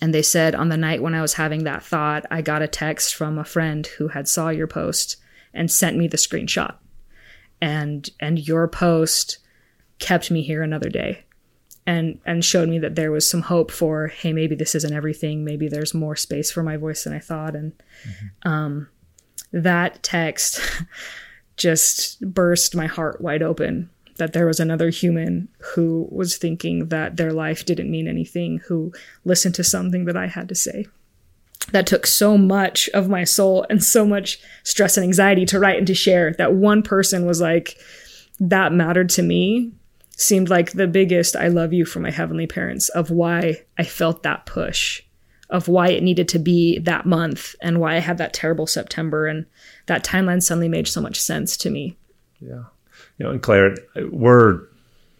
[0.00, 2.68] and they said on the night when I was having that thought, I got a
[2.68, 5.16] text from a friend who had saw your post
[5.52, 6.76] and sent me the screenshot.
[7.60, 9.38] And and your post
[9.98, 11.24] kept me here another day.
[11.86, 15.44] And and showed me that there was some hope for, hey, maybe this isn't everything.
[15.44, 17.54] Maybe there's more space for my voice than I thought.
[17.54, 17.72] And
[18.44, 18.88] um,
[19.52, 20.60] that text
[21.56, 27.16] just burst my heart wide open that there was another human who was thinking that
[27.16, 28.92] their life didn't mean anything, who
[29.24, 30.86] listened to something that I had to say.
[31.72, 35.78] That took so much of my soul and so much stress and anxiety to write
[35.78, 37.76] and to share that one person was like,
[38.38, 39.72] that mattered to me,
[40.16, 44.22] seemed like the biggest I love you from my heavenly parents of why I felt
[44.22, 45.02] that push,
[45.50, 49.26] of why it needed to be that month and why I had that terrible September.
[49.26, 49.46] And
[49.86, 51.96] that timeline suddenly made so much sense to me.
[52.40, 52.64] Yeah.
[53.18, 53.76] You know, and Claire,
[54.10, 54.62] we're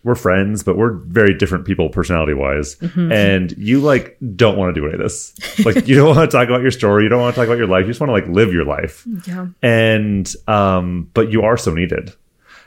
[0.02, 2.76] we're friends, but we're very different people personality wise.
[2.96, 5.34] And you like don't want to do any of this.
[5.64, 7.58] Like you don't want to talk about your story, you don't want to talk about
[7.58, 7.82] your life.
[7.82, 9.06] You just want to like live your life.
[9.26, 9.48] Yeah.
[9.62, 12.12] And um, but you are so needed.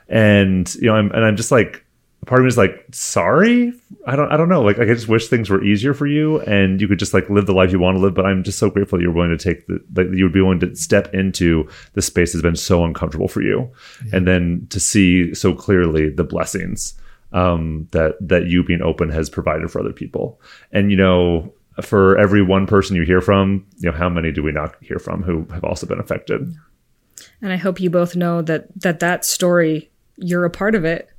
[0.07, 1.82] And you know, I'm and I'm just like
[2.25, 3.73] part of me is like, sorry.
[4.05, 4.61] I don't I don't know.
[4.61, 7.29] Like, like I just wish things were easier for you and you could just like
[7.29, 8.13] live the life you want to live.
[8.13, 10.41] But I'm just so grateful that you're willing to take the like you would be
[10.41, 13.71] willing to step into the space that's been so uncomfortable for you.
[14.11, 16.95] And then to see so clearly the blessings
[17.31, 20.41] um that that you being open has provided for other people.
[20.71, 24.43] And you know, for every one person you hear from, you know, how many do
[24.43, 26.53] we not hear from who have also been affected?
[27.41, 31.09] And I hope you both know that that that story you're a part of it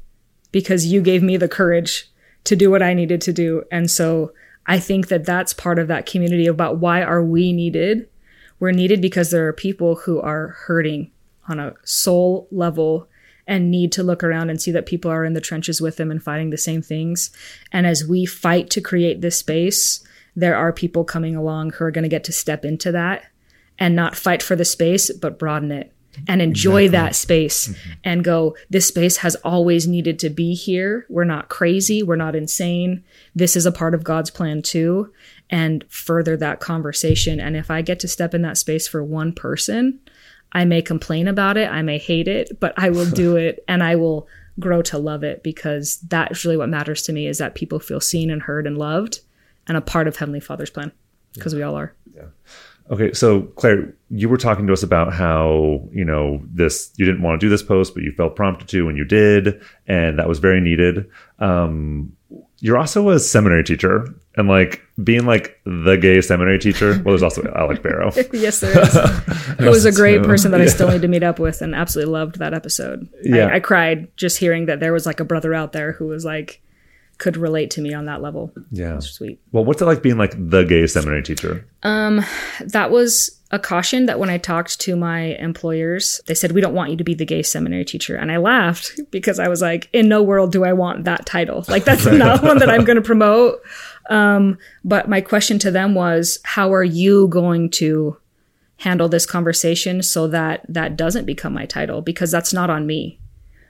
[0.54, 2.08] because you gave me the courage
[2.44, 3.64] to do what I needed to do.
[3.72, 4.32] And so
[4.68, 8.08] I think that that's part of that community about why are we needed?
[8.60, 11.10] We're needed because there are people who are hurting
[11.48, 13.08] on a soul level
[13.48, 16.12] and need to look around and see that people are in the trenches with them
[16.12, 17.32] and fighting the same things.
[17.72, 21.90] And as we fight to create this space, there are people coming along who are
[21.90, 23.24] going to get to step into that
[23.76, 25.93] and not fight for the space, but broaden it
[26.28, 27.92] and enjoy that space mm-hmm.
[28.04, 31.06] and go, this space has always needed to be here.
[31.08, 32.02] We're not crazy.
[32.02, 33.04] We're not insane.
[33.34, 35.12] This is a part of God's plan too.
[35.50, 37.38] And further that conversation.
[37.40, 40.00] And if I get to step in that space for one person,
[40.52, 41.70] I may complain about it.
[41.70, 44.28] I may hate it, but I will do it and I will
[44.60, 48.00] grow to love it because that's really what matters to me is that people feel
[48.00, 49.20] seen and heard and loved
[49.66, 50.92] and a part of Heavenly Father's plan
[51.34, 51.94] because we all are.
[52.90, 57.22] Okay, so Claire, you were talking to us about how, you know, this you didn't
[57.22, 60.28] want to do this post, but you felt prompted to and you did, and that
[60.28, 61.10] was very needed.
[61.38, 62.16] Um
[62.60, 66.92] you're also a seminary teacher and like being like the gay seminary teacher.
[67.04, 68.10] Well, there's also Alec Barrow.
[68.32, 68.96] yes, there is.
[69.58, 72.12] It was a great person that I still need to meet up with and absolutely
[72.12, 73.08] loved that episode.
[73.22, 73.46] Yeah.
[73.46, 76.24] I, I cried just hearing that there was like a brother out there who was
[76.24, 76.60] like,
[77.18, 78.52] could relate to me on that level.
[78.70, 78.98] Yeah.
[78.98, 79.40] Sweet.
[79.52, 81.66] Well, what's it like being like the gay seminary teacher?
[81.82, 82.24] Um,
[82.60, 86.74] That was a caution that when I talked to my employers, they said, We don't
[86.74, 88.16] want you to be the gay seminary teacher.
[88.16, 91.64] And I laughed because I was like, In no world do I want that title.
[91.74, 93.60] Like, that's not one that I'm going to promote.
[94.10, 98.16] Um, but my question to them was, How are you going to
[98.78, 102.02] handle this conversation so that that doesn't become my title?
[102.02, 103.18] Because that's not on me.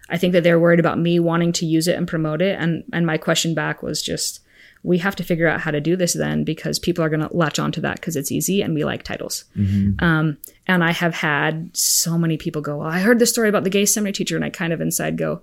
[0.08, 2.58] I think that they're worried about me wanting to use it and promote it.
[2.58, 4.40] And, and my question back was just,
[4.82, 7.34] we have to figure out how to do this then because people are going to
[7.34, 9.44] latch onto that because it's easy and we like titles.
[10.04, 13.64] Um, and I have had so many people go, well, I heard this story about
[13.64, 14.36] the gay seminary teacher.
[14.36, 15.40] And I kind of inside go,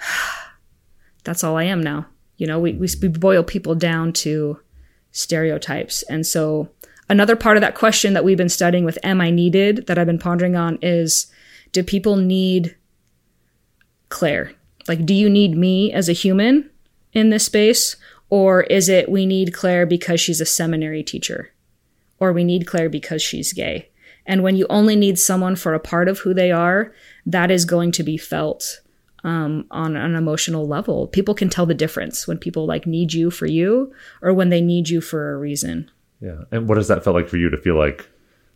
[1.24, 2.06] that's all I am now.
[2.36, 4.58] You know, we, we, we boil people down to
[5.12, 6.02] stereotypes.
[6.04, 6.68] And so
[7.08, 10.06] another part of that question that we've been studying with Am I Needed that I've
[10.06, 11.28] been pondering on is
[11.70, 12.74] do people need
[14.14, 14.52] Claire?
[14.86, 16.70] Like, do you need me as a human
[17.12, 17.96] in this space?
[18.30, 21.50] Or is it we need Claire because she's a seminary teacher?
[22.20, 23.90] Or we need Claire because she's gay?
[24.24, 26.94] And when you only need someone for a part of who they are,
[27.26, 28.80] that is going to be felt
[29.24, 31.08] um, on an emotional level.
[31.08, 34.60] People can tell the difference when people like need you for you or when they
[34.60, 35.90] need you for a reason.
[36.20, 36.44] Yeah.
[36.52, 38.08] And what does that feel like for you to feel like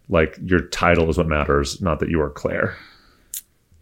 [0.08, 2.76] like your title is what matters, not that you are Claire?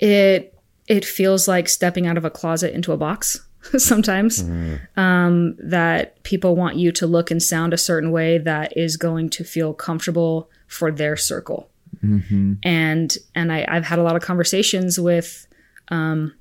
[0.00, 0.55] It
[0.88, 3.40] it feels like stepping out of a closet into a box.
[3.78, 4.44] sometimes
[4.96, 9.28] um, that people want you to look and sound a certain way that is going
[9.28, 11.68] to feel comfortable for their circle
[12.62, 15.46] and and I, I've had a lot of conversations with
[15.88, 16.34] um,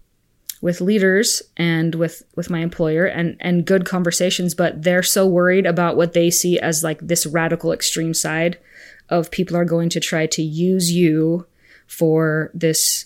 [0.61, 5.65] with leaders and with with my employer and and good conversations but they're so worried
[5.65, 8.57] about what they see as like this radical extreme side
[9.09, 11.45] of people are going to try to use you
[11.87, 13.05] for this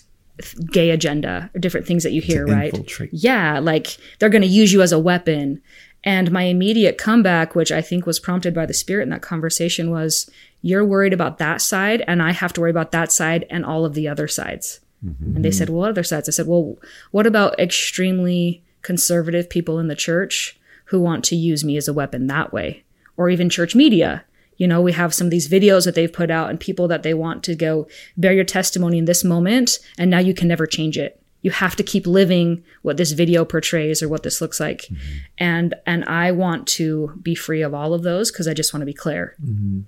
[0.70, 2.72] gay agenda or different things that you hear right?
[2.72, 3.10] infiltrate.
[3.12, 5.60] yeah like they're going to use you as a weapon.
[6.02, 9.90] And my immediate comeback which i think was prompted by the spirit in that conversation
[9.90, 10.30] was
[10.62, 13.84] you're worried about that side and i have to worry about that side and all
[13.84, 14.80] of the other sides.
[15.04, 15.36] Mm-hmm.
[15.36, 16.28] And they said well what other sides?
[16.28, 16.76] I said well
[17.10, 21.92] what about extremely conservative people in the church who want to use me as a
[21.92, 22.84] weapon that way?
[23.16, 24.24] Or even church media
[24.60, 27.02] you know we have some of these videos that they've put out and people that
[27.02, 30.66] they want to go bear your testimony in this moment and now you can never
[30.66, 31.20] change it.
[31.40, 34.82] You have to keep living what this video portrays or what this looks like.
[34.82, 35.18] Mm-hmm.
[35.38, 38.82] And and i want to be free of all of those because i just want
[38.82, 39.34] to be clear.
[39.42, 39.80] Mm-hmm.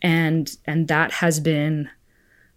[0.00, 1.90] And and that has been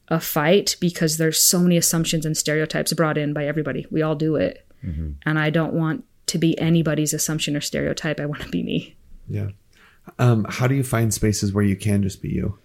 [0.10, 3.88] a fight because there's so many assumptions and stereotypes brought in by everybody.
[3.90, 4.64] We all do it.
[4.86, 5.14] Mm-hmm.
[5.26, 8.20] And i don't want to be anybody's assumption or stereotype.
[8.20, 8.96] I want to be me.
[9.28, 9.50] Yeah.
[10.20, 12.58] Um, how do you find spaces where you can just be you?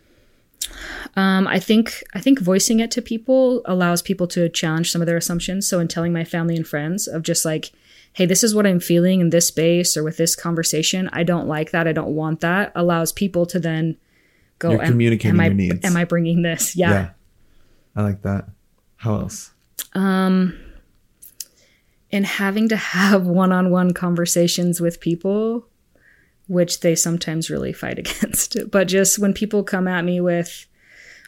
[1.16, 5.07] Um, I think I think voicing it to people allows people to challenge some of
[5.07, 5.66] their assumptions.
[5.66, 7.72] So in telling my family and friends of just like,
[8.12, 11.09] hey, this is what I'm feeling in this space or with this conversation.
[11.12, 11.87] I don't like that.
[11.87, 12.72] I don't want that.
[12.74, 13.96] Allows people to then
[14.59, 14.72] go.
[14.72, 16.77] You're "Am- communicating am I, your needs." Am I bringing this?
[16.77, 17.11] Yeah.
[17.96, 18.48] I like that.
[18.96, 19.53] How else?
[19.94, 20.59] Um,
[22.11, 25.68] and having to have one-on-one conversations with people,
[26.49, 28.57] which they sometimes really fight against.
[28.71, 30.67] But just when people come at me with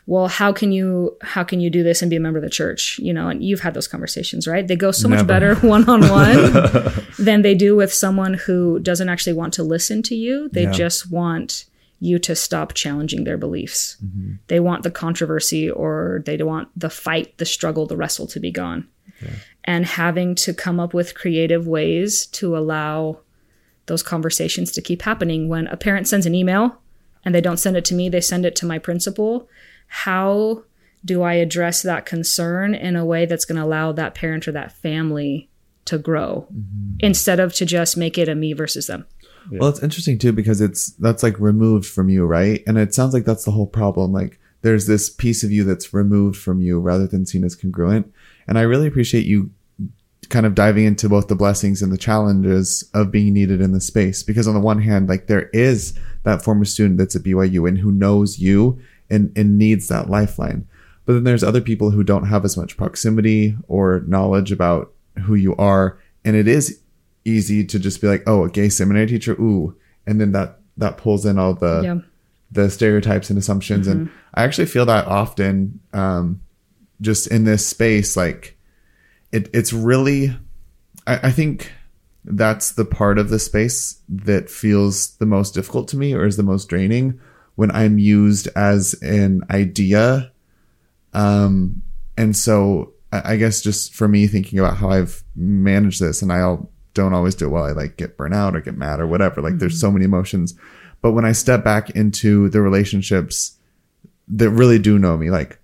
[0.06, 2.50] well how can you how can you do this and be a member of the
[2.50, 2.98] church?
[2.98, 4.66] You know and you've had those conversations right?
[4.66, 9.52] They go so much better one-on-one than they do with someone who doesn't actually want
[9.54, 10.48] to listen to you.
[10.52, 10.72] They Yeah.
[10.72, 11.66] just want
[12.02, 13.98] you to stop challenging their beliefs.
[14.02, 14.32] Mm-hmm.
[14.46, 18.50] They want the controversy or they want the fight the struggle the wrestle to be
[18.50, 18.88] gone.
[19.64, 23.18] And having to come up with creative ways to allow
[23.90, 26.80] those conversations to keep happening when a parent sends an email
[27.24, 29.48] and they don't send it to me they send it to my principal
[29.88, 30.62] how
[31.04, 34.52] do i address that concern in a way that's going to allow that parent or
[34.52, 35.50] that family
[35.84, 36.96] to grow mm-hmm.
[37.00, 39.04] instead of to just make it a me versus them
[39.50, 42.62] Well, it's interesting too because it's that's like removed from you, right?
[42.66, 44.12] And it sounds like that's the whole problem.
[44.12, 48.12] Like there's this piece of you that's removed from you rather than seen as congruent.
[48.46, 49.50] And I really appreciate you
[50.30, 53.80] kind of diving into both the blessings and the challenges of being needed in the
[53.80, 54.22] space.
[54.22, 57.78] Because on the one hand like there is that former student that's at BYU and
[57.78, 60.66] who knows you and and needs that lifeline.
[61.04, 64.92] But then there's other people who don't have as much proximity or knowledge about
[65.24, 65.98] who you are.
[66.24, 66.80] And it is
[67.24, 69.32] easy to just be like oh a gay seminary teacher?
[69.32, 69.76] Ooh.
[70.06, 71.98] And then that that pulls in all the yeah.
[72.52, 73.88] the stereotypes and assumptions.
[73.88, 76.40] And i actually feel that often um
[77.00, 78.56] just in this space like
[79.32, 80.36] it it's really
[81.06, 81.72] I, I think
[82.24, 86.36] that's the part of the space that feels the most difficult to me or is
[86.36, 87.18] the most draining
[87.54, 90.32] when i'm used as an idea.
[91.12, 91.82] Um
[92.16, 96.32] and so i, I guess just for me thinking about how i've managed this and
[96.32, 99.00] i all, don't always do it well i like get burnt out or get mad
[99.00, 100.54] or whatever like there's so many emotions.
[101.02, 103.56] But when i step back into the relationships
[104.28, 105.59] that really do know me like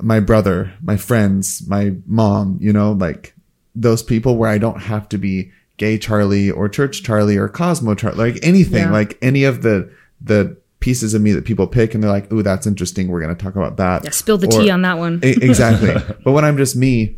[0.00, 3.34] my brother, my friends, my mom, you know, like
[3.74, 7.94] those people where I don't have to be gay Charlie or church Charlie or Cosmo
[7.94, 8.90] Charlie, like anything, Yeah.
[8.92, 12.42] like any of the, the pieces of me that people pick and they're like, ooh,
[12.42, 13.08] that's interesting.
[13.08, 14.04] We're going to talk about that.
[14.04, 15.94] yeah spill the Or- tea on that one exactly.
[16.24, 17.16] but when I'm just me,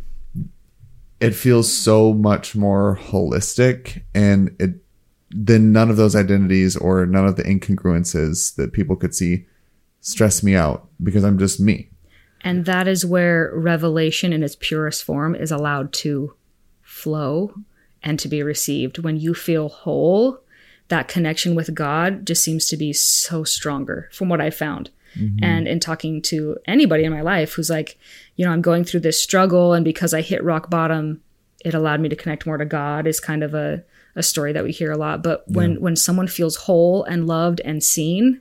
[1.19, 4.75] it feels so much more holistic and it,
[5.31, 9.45] then none of those identities or none of the incongruences that people could see
[10.01, 11.89] stress me out because I'm just me.
[12.41, 16.35] And that is where revelation in its purest form is allowed to
[16.81, 17.53] flow
[18.01, 18.99] and to be received.
[18.99, 20.39] When you feel whole,
[20.87, 24.89] that connection with God just seems to be so stronger from what I found.
[25.17, 25.43] Mm-hmm.
[25.43, 27.97] And in talking to anybody in my life who's like,
[28.35, 31.21] you know, I'm going through this struggle, and because I hit rock bottom,
[31.65, 33.83] it allowed me to connect more to God is kind of a,
[34.15, 35.23] a story that we hear a lot.
[35.23, 38.39] But when when someone feels whole and loved and seen,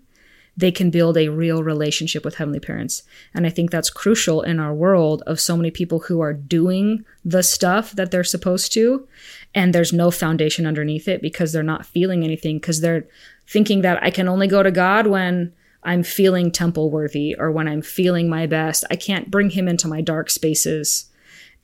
[0.58, 3.04] they can build a real relationship with heavenly parents.
[3.32, 7.04] And I think that's crucial in our world of so many people who are doing
[7.24, 9.06] the stuff that they're supposed to
[9.54, 13.06] and there's no foundation underneath it because they're not feeling anything because they're
[13.46, 15.52] thinking that I can only go to God when
[15.84, 18.84] I'm feeling temple worthy or when I'm feeling my best.
[18.90, 21.08] I can't bring him into my dark spaces.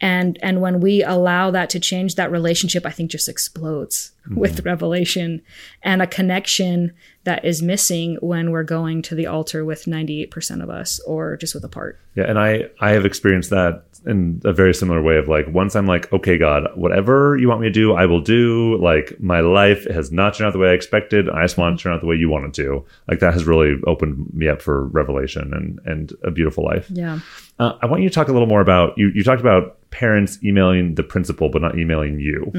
[0.01, 4.38] And and when we allow that to change that relationship i think just explodes mm-hmm.
[4.38, 5.40] with revelation
[5.82, 6.92] and a connection
[7.24, 11.55] that is missing when we're going to the altar with 98% of us or just
[11.55, 15.16] with a part Yeah, and I I have experienced that in a very similar way
[15.16, 18.20] of like once I'm like, okay, God, whatever you want me to do, I will
[18.20, 18.76] do.
[18.76, 21.28] Like my life has not turned out the way I expected.
[21.30, 22.84] I just want it to turn out the way you want it to.
[23.09, 26.86] Like that has really opened me up for revelation and and a beautiful life.
[26.90, 27.20] yeah
[27.59, 29.11] Uh, I want you to talk a little more about you.
[29.14, 32.50] You talked about parents emailing the principal, but not emailing you.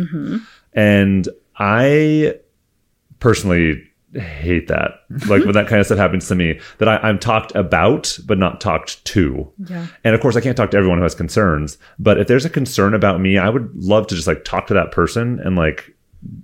[0.74, 1.28] And
[1.58, 2.36] I
[3.20, 3.84] personally
[4.14, 5.02] hate that.
[5.28, 8.38] Like when that kind of stuff happens to me, that I, I'm talked about, but
[8.38, 9.52] not talked to.
[9.68, 11.78] yeah And of course, I can't talk to everyone who has concerns.
[12.00, 14.74] But if there's a concern about me, I would love to just like talk to
[14.74, 15.95] that person and like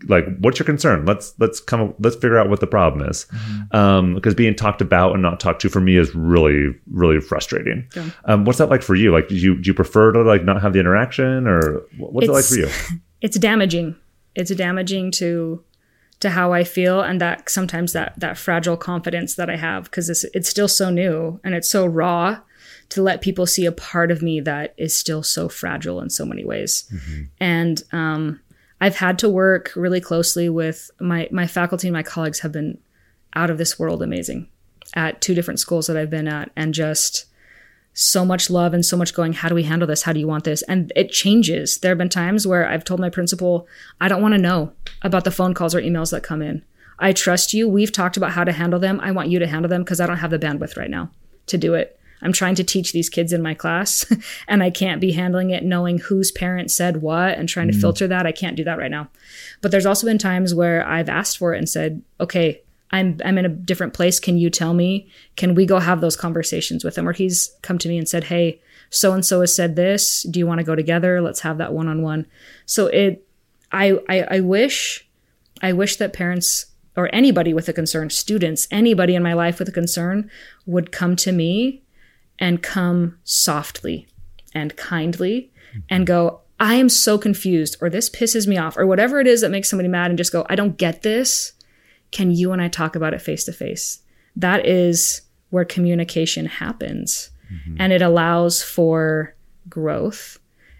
[0.07, 1.05] like what's your concern?
[1.05, 3.25] Let's let's come let's figure out what the problem is.
[3.71, 7.87] Um because being talked about and not talked to for me is really really frustrating.
[7.95, 8.09] Yeah.
[8.25, 9.11] um what's that like for you?
[9.11, 12.27] Like do you do you prefer to like not have the interaction or wh- what's
[12.27, 12.69] it like for you?
[13.21, 13.95] it's damaging.
[14.35, 15.63] It's damaging to
[16.21, 20.07] to how i feel and that sometimes that that fragile confidence that i have because
[20.07, 22.37] it's, it's still so new and it's so raw
[22.89, 26.25] to let people see a part of me that is still so fragile in so
[26.25, 26.91] many ways.
[27.39, 28.39] And um
[28.81, 32.77] i've had to work really closely with my my faculty and my colleagues have been
[33.33, 34.47] out of this world amazing
[34.93, 37.25] at two different schools that i've been at and just
[37.93, 40.03] so much love and so much going, how do we handle this?
[40.03, 40.61] How do you want this?
[40.63, 41.77] And it changes.
[41.77, 43.67] There have been times where I've told my principal,
[43.99, 44.71] I don't want to know
[45.01, 46.63] about the phone calls or emails that come in.
[46.99, 47.67] I trust you.
[47.67, 48.99] We've talked about how to handle them.
[49.01, 51.09] I want you to handle them because I don't have the bandwidth right now
[51.47, 51.99] to do it.
[52.21, 54.05] I'm trying to teach these kids in my class
[54.47, 57.81] and I can't be handling it knowing whose parent said what and trying to mm.
[57.81, 58.25] filter that.
[58.25, 59.09] I can't do that right now.
[59.61, 62.61] But there's also been times where I've asked for it and said, okay,
[62.91, 64.19] I'm I'm in a different place.
[64.19, 65.09] Can you tell me?
[65.37, 67.07] Can we go have those conversations with him?
[67.07, 70.23] Or he's come to me and said, Hey, so and so has said this.
[70.23, 71.21] Do you want to go together?
[71.21, 72.25] Let's have that one on one.
[72.65, 73.25] So it
[73.71, 75.07] I, I I wish
[75.61, 76.65] I wish that parents
[76.97, 80.29] or anybody with a concern, students, anybody in my life with a concern
[80.65, 81.80] would come to me
[82.41, 84.07] and come softly
[84.53, 85.53] and kindly
[85.89, 89.41] and go, I am so confused, or this pisses me off, or whatever it is
[89.41, 91.53] that makes somebody mad, and just go, I don't get this.
[92.11, 94.01] Can you and I talk about it face to face?
[94.35, 97.29] That is where communication happens.
[97.51, 97.77] Mm-hmm.
[97.79, 99.35] And it allows for
[99.69, 100.39] growth.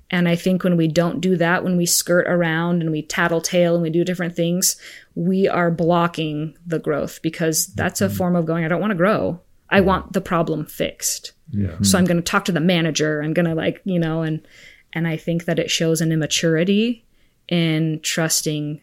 [0.09, 3.75] And I think when we don't do that, when we skirt around and we tattletale
[3.75, 4.75] and we do different things,
[5.15, 8.17] we are blocking the growth because that's a mm-hmm.
[8.17, 9.39] form of going, I don't want to grow.
[9.71, 11.31] I want the problem fixed.
[11.51, 11.75] Yeah.
[11.81, 13.21] So I'm going to talk to the manager.
[13.21, 14.45] I'm going to like, you know, and
[14.93, 17.05] and I think that it shows an immaturity
[17.47, 18.81] in trusting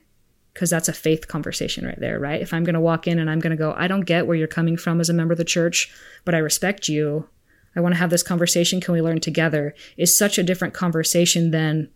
[0.52, 2.40] because that's a faith conversation right there, right?
[2.40, 4.36] If I'm going to walk in and I'm going to go, I don't get where
[4.36, 5.92] you're coming from as a member of the church,
[6.24, 7.28] but I respect you.
[7.76, 8.80] I want to have this conversation.
[8.80, 9.74] Can we learn together?
[9.96, 11.88] Is such a different conversation than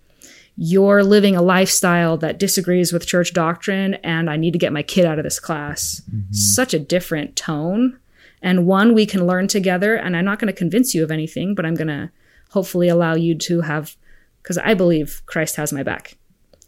[0.57, 4.82] you're living a lifestyle that disagrees with church doctrine and I need to get my
[4.82, 6.03] kid out of this class.
[6.09, 6.32] Mm-hmm.
[6.32, 7.99] Such a different tone.
[8.43, 9.95] And one we can learn together.
[9.95, 12.11] And I'm not going to convince you of anything, but I'm going to
[12.51, 13.97] hopefully allow you to have,
[14.43, 16.16] because I believe Christ has my back.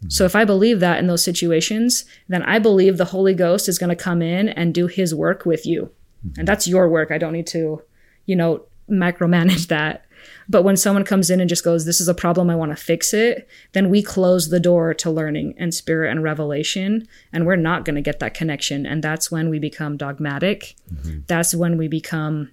[0.09, 3.79] So if I believe that in those situations, then I believe the Holy Ghost is
[3.79, 5.91] going to come in and do his work with you.
[6.37, 7.11] And that's your work.
[7.11, 7.83] I don't need to,
[8.27, 10.05] you know, micromanage that.
[10.49, 12.77] But when someone comes in and just goes, This is a problem, I want to
[12.77, 17.07] fix it, then we close the door to learning and spirit and revelation.
[17.33, 18.87] And we're not going to get that connection.
[18.87, 20.75] And that's when we become dogmatic.
[20.93, 21.20] Mm-hmm.
[21.27, 22.51] That's when we become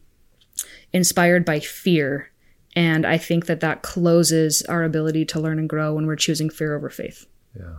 [0.93, 2.29] inspired by fear.
[2.75, 6.49] And I think that that closes our ability to learn and grow when we're choosing
[6.49, 7.25] fear over faith.
[7.57, 7.77] Yeah,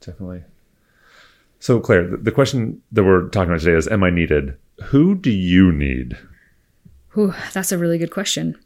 [0.00, 0.44] definitely.
[1.60, 4.56] So, Claire, the, question that we're talking about today is Am I needed?
[4.84, 6.16] Who do you need?
[7.14, 8.56] Whew, that's a really good question.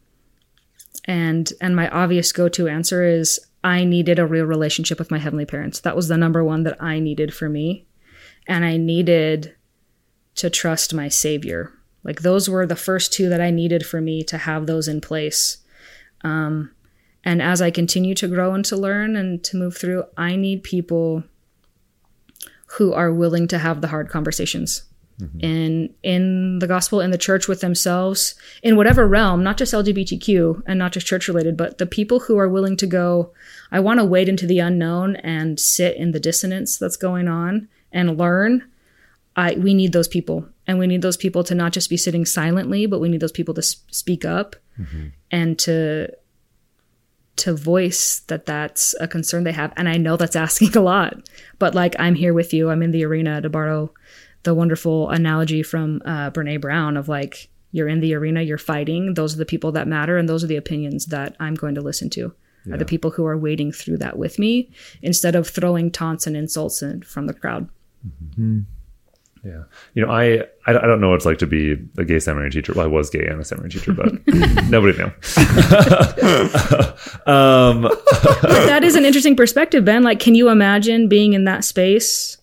[1.04, 5.46] And and my obvious go-to answer is I needed a real relationship with my heavenly
[5.46, 5.80] parents.
[5.80, 7.86] That was the number one that I needed for me.
[8.46, 9.54] And I needed
[10.36, 11.72] to trust my savior.
[12.04, 15.00] Like those were the first two that I needed for me to have those in
[15.00, 15.58] place.
[16.24, 16.72] Um,
[17.24, 20.64] and as I continue to grow and to learn and to move through, I need
[20.64, 21.22] people
[22.78, 24.84] who are willing to have the hard conversations
[25.22, 25.40] Mm-hmm.
[25.40, 30.62] in in the gospel in the church with themselves in whatever realm not just lgbtq
[30.66, 33.32] and not just church related but the people who are willing to go
[33.70, 37.68] i want to wade into the unknown and sit in the dissonance that's going on
[37.92, 38.64] and learn.
[39.36, 40.46] I we need those people.
[40.66, 43.32] And we need those people to not just be sitting silently but we need those
[43.32, 45.08] people to s- speak up mm-hmm.
[45.30, 46.08] and to
[47.34, 49.72] to voice that that's a concern they have.
[49.76, 52.70] And i know that's asking a lot but like i'm here with you.
[52.70, 53.92] I'm in the arena to borrow
[54.42, 59.14] the wonderful analogy from uh, Brene Brown of like, you're in the arena, you're fighting.
[59.14, 61.80] Those are the people that matter, and those are the opinions that I'm going to
[61.80, 62.34] listen to.
[62.70, 64.70] are the people who are wading through that with me
[65.00, 67.68] instead of throwing taunts and insults in from the crowd.
[69.44, 69.62] Yeah.
[69.94, 72.50] You know, I, I I don't know what it's like to be a gay seminary
[72.50, 72.72] teacher.
[72.76, 74.12] Well, I was gay and a seminary teacher, but
[74.68, 75.04] nobody knew.
[77.26, 80.04] um, But that is an interesting perspective, Ben.
[80.04, 82.38] Like, can you imagine being in that space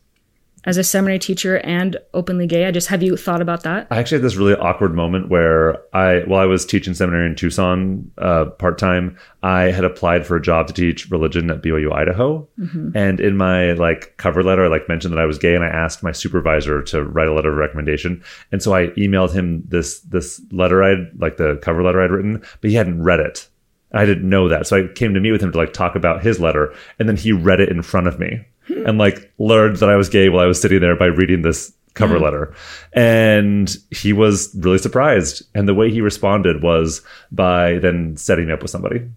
[0.65, 2.65] as a seminary teacher and openly gay?
[2.65, 3.87] I just have you thought about that?
[3.89, 7.35] I actually had this really awkward moment where I, while I was teaching seminary in
[7.35, 11.93] Tucson uh, part time, I had applied for a job to teach religion at BYU
[11.93, 12.47] Idaho,
[12.95, 15.69] and in my like cover letter, I like mentioned that I was gay, and I
[15.69, 20.01] asked my supervisor to write a letter of recommendation, and so I emailed him this
[20.01, 23.47] this letter I'd like the cover letter I'd written, but he hadn't read it.
[23.93, 26.21] I didn't know that, so I came to meet with him to like talk about
[26.21, 29.89] his letter, and then he read it in front of me, and like learned that
[29.89, 32.23] I was gay while I was sitting there by reading this cover mm-hmm.
[32.23, 32.53] letter.
[32.93, 35.43] And he was really surprised.
[35.53, 37.01] And the way he responded was
[37.31, 39.07] by then setting me up with somebody.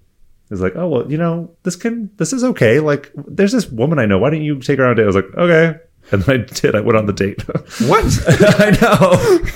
[0.49, 2.81] He's like, oh well, you know, this can this is okay.
[2.81, 4.19] Like, there's this woman I know.
[4.19, 5.05] Why don't you take her on a date?
[5.05, 5.79] I was like, okay.
[6.11, 6.75] And then I did.
[6.75, 7.43] I went on the date.
[7.89, 8.05] What?
[8.61, 8.99] I know.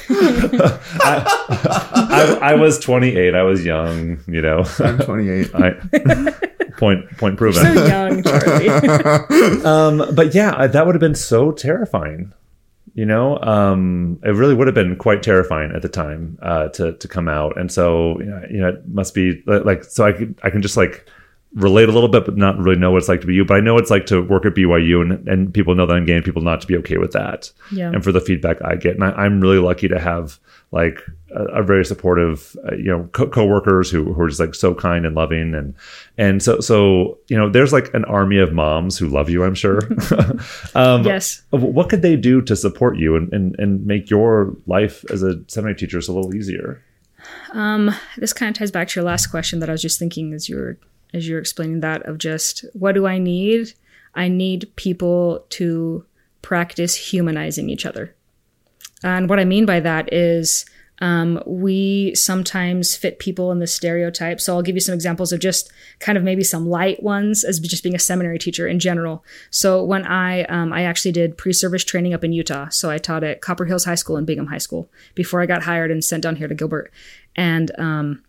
[1.03, 3.35] I, I, I was 28.
[3.35, 4.19] I was young.
[4.27, 4.65] You know.
[4.79, 5.51] I'm 28.
[5.55, 6.35] I,
[6.77, 7.63] point point proven.
[7.63, 8.67] So young, Charlie.
[9.67, 12.33] Um, but yeah, that would have been so terrifying.
[12.95, 16.93] You know, um, it really would have been quite terrifying at the time uh, to
[16.95, 20.07] to come out, and so you know, it must be like so.
[20.07, 21.07] I could I can just like
[21.55, 23.45] relate a little bit, but not really know what it's like to be you.
[23.45, 25.95] But I know what it's like to work at BYU, and and people know that
[25.95, 27.51] I'm gay, and people not to be okay with that.
[27.73, 27.91] Yeah.
[27.91, 30.39] And for the feedback I get, and I, I'm really lucky to have
[30.73, 31.01] like
[31.35, 34.75] a, a very supportive, uh, you know, co- coworkers who who are just like so
[34.75, 35.75] kind and loving, and
[36.19, 39.45] and so so you know, there's like an army of moms who love you.
[39.45, 39.81] I'm sure.
[40.75, 41.43] um, yes.
[41.51, 45.43] what could they do to support you and, and, and make your life as a
[45.49, 46.83] seminary teacher a little easier?
[48.17, 50.49] This kind of ties back to your last question that I was just thinking as
[50.49, 50.79] you were
[51.15, 53.73] as you're explaining that of just what do I need?
[54.15, 56.05] I need people to
[56.43, 58.15] practice humanizing each other.
[59.03, 60.65] And what I mean by that is
[61.01, 64.41] um, we sometimes fit people in the stereotype.
[64.41, 65.71] So I'll give you some examples of just
[66.01, 69.25] kind of maybe some light ones as just being a seminary teacher in general.
[69.51, 72.69] So when I um, I actually did pre-service training up in Utah.
[72.71, 75.65] So I taught at Copper Hills High School and Bingham High School before I got
[75.65, 76.91] hired and sent down here to Gilbert.
[77.35, 78.23] And um,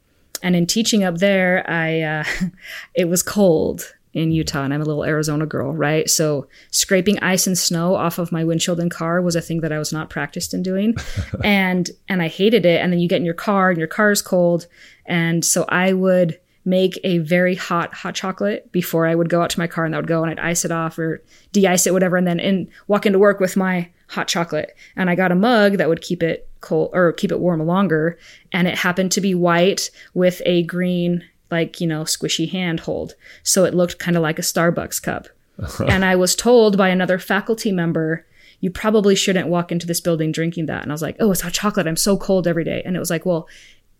[0.44, 2.24] and in teaching up there, I uh,
[2.94, 6.10] it was cold in Utah, and I'm a little Arizona girl, right?
[6.10, 9.72] So scraping ice and snow off of my windshield and car was a thing that
[9.72, 10.96] I was not practiced in doing,
[11.44, 12.82] and and I hated it.
[12.82, 14.66] And then you get in your car, and your car is cold,
[15.06, 19.52] and so I would make a very hot hot chocolate before I would go out
[19.52, 21.94] to my car, and that would go, and I'd ice it off or de-ice it,
[21.94, 24.76] whatever, and then in walk into work with my hot chocolate.
[24.96, 28.18] And I got a mug that would keep it cold or keep it warm longer,
[28.52, 33.66] and it happened to be white with a green like you know squishy handhold so
[33.66, 35.28] it looked kind of like a starbucks cup.
[35.88, 38.26] And i was told by another faculty member
[38.60, 40.84] you probably shouldn't walk into this building drinking that.
[40.84, 41.88] And i was like oh it's hot chocolate.
[41.88, 42.82] I'm so cold every day.
[42.86, 43.48] And it was like well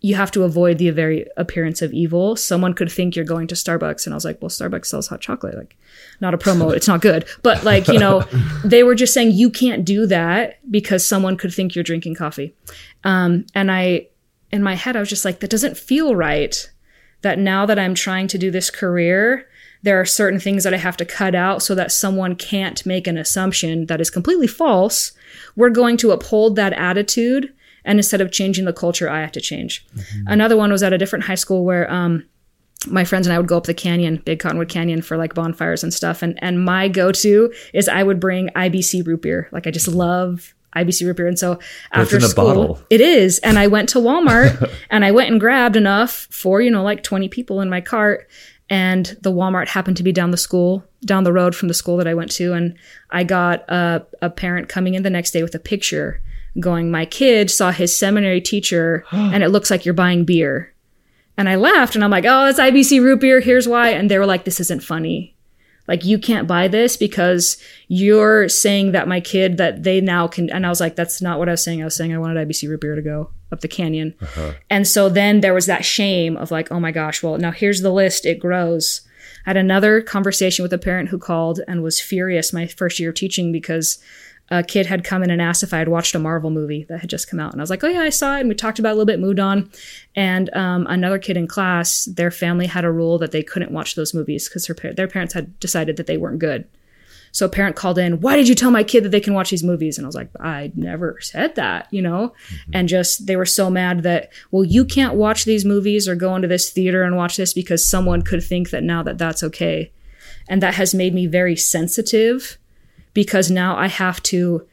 [0.00, 2.36] you have to avoid the very appearance of evil.
[2.36, 4.06] Someone could think you're going to starbucks.
[4.06, 5.76] And i was like well starbucks sells hot chocolate like
[6.20, 6.72] not a promo.
[6.72, 7.26] It's not good.
[7.42, 8.20] But like you know
[8.64, 12.54] they were just saying you can't do that because someone could think you're drinking coffee.
[13.04, 14.06] Um, and i
[14.50, 16.70] in my head i was just like that doesn't feel right
[17.22, 19.48] that now that I'm trying to do this career,
[19.82, 23.06] there are certain things that I have to cut out so that someone can't make
[23.06, 25.12] an assumption that is completely false.
[25.56, 27.52] We're going to uphold that attitude.
[27.84, 29.86] And instead of changing the culture, I have to change.
[30.26, 32.24] Another one was at a different high school where, um,
[32.86, 35.82] my friends and I would go up the canyon, Big Cottonwood Canyon, for like bonfires
[35.82, 36.22] and stuff.
[36.22, 39.48] And and my go to is I would bring IBC root beer.
[39.50, 41.26] Like I just love IBC root beer.
[41.26, 41.58] And so
[41.92, 42.82] after in a school, bottle.
[42.90, 43.38] it is.
[43.40, 47.02] And I went to Walmart and I went and grabbed enough for you know like
[47.02, 48.28] twenty people in my cart.
[48.70, 51.96] And the Walmart happened to be down the school, down the road from the school
[51.96, 52.52] that I went to.
[52.52, 52.76] And
[53.10, 56.20] I got a, a parent coming in the next day with a picture
[56.60, 60.74] going, My kid saw his seminary teacher and it looks like you're buying beer.
[61.38, 63.40] And I laughed and I'm like, oh, that's IBC root beer.
[63.40, 63.90] Here's why.
[63.90, 65.36] And they were like, this isn't funny.
[65.88, 67.56] Like, you can't buy this because
[67.88, 70.50] you're saying that my kid that they now can.
[70.50, 71.80] And I was like, that's not what I was saying.
[71.80, 74.14] I was saying I wanted IBC root beer to go up the canyon.
[74.20, 74.52] Uh-huh.
[74.70, 77.80] And so then there was that shame of like, oh my gosh, well, now here's
[77.80, 78.26] the list.
[78.26, 79.00] It grows.
[79.46, 83.08] I had another conversation with a parent who called and was furious my first year
[83.10, 83.98] of teaching because
[84.50, 87.00] a kid had come in and asked if I had watched a Marvel movie that
[87.00, 87.52] had just come out.
[87.52, 88.40] And I was like, oh, yeah, I saw it.
[88.40, 89.70] And we talked about it a little bit, moved on.
[90.16, 93.94] And um, another kid in class, their family had a rule that they couldn't watch
[93.94, 96.66] those movies because par- their parents had decided that they weren't good.
[97.30, 99.50] So a parent called in, why did you tell my kid that they can watch
[99.50, 99.98] these movies?
[99.98, 102.32] And I was like, I never said that, you know?
[102.72, 106.34] And just, they were so mad that, well, you can't watch these movies or go
[106.34, 109.92] into this theater and watch this because someone could think that now that that's okay.
[110.48, 112.56] And that has made me very sensitive
[113.18, 114.64] because now I have to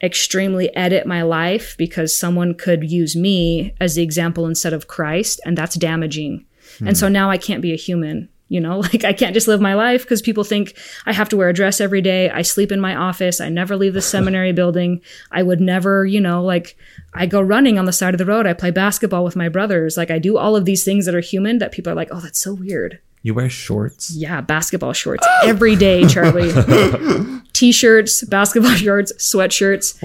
[0.00, 5.40] extremely edit my life because someone could use me as the example instead of Christ,
[5.44, 6.46] and that's damaging.
[6.86, 7.14] And so hmm.
[7.14, 8.28] now I can't be a human.
[8.46, 11.36] You know, like I can't just live my life because people think I have to
[11.36, 12.30] wear a dress every day.
[12.30, 13.40] I sleep in my office.
[13.40, 15.00] I never leave the seminary building.
[15.32, 16.76] I would never, you know, like
[17.12, 18.46] I go running on the side of the road.
[18.46, 19.96] I play basketball with my brothers.
[19.96, 22.20] Like I do all of these things that are human that people are like, oh,
[22.20, 23.00] that's so weird.
[23.22, 24.10] You wear shorts.
[24.12, 26.52] Yeah, basketball shorts every day, Charlie.
[27.52, 30.02] T-shirts, basketball shorts, sweatshirts.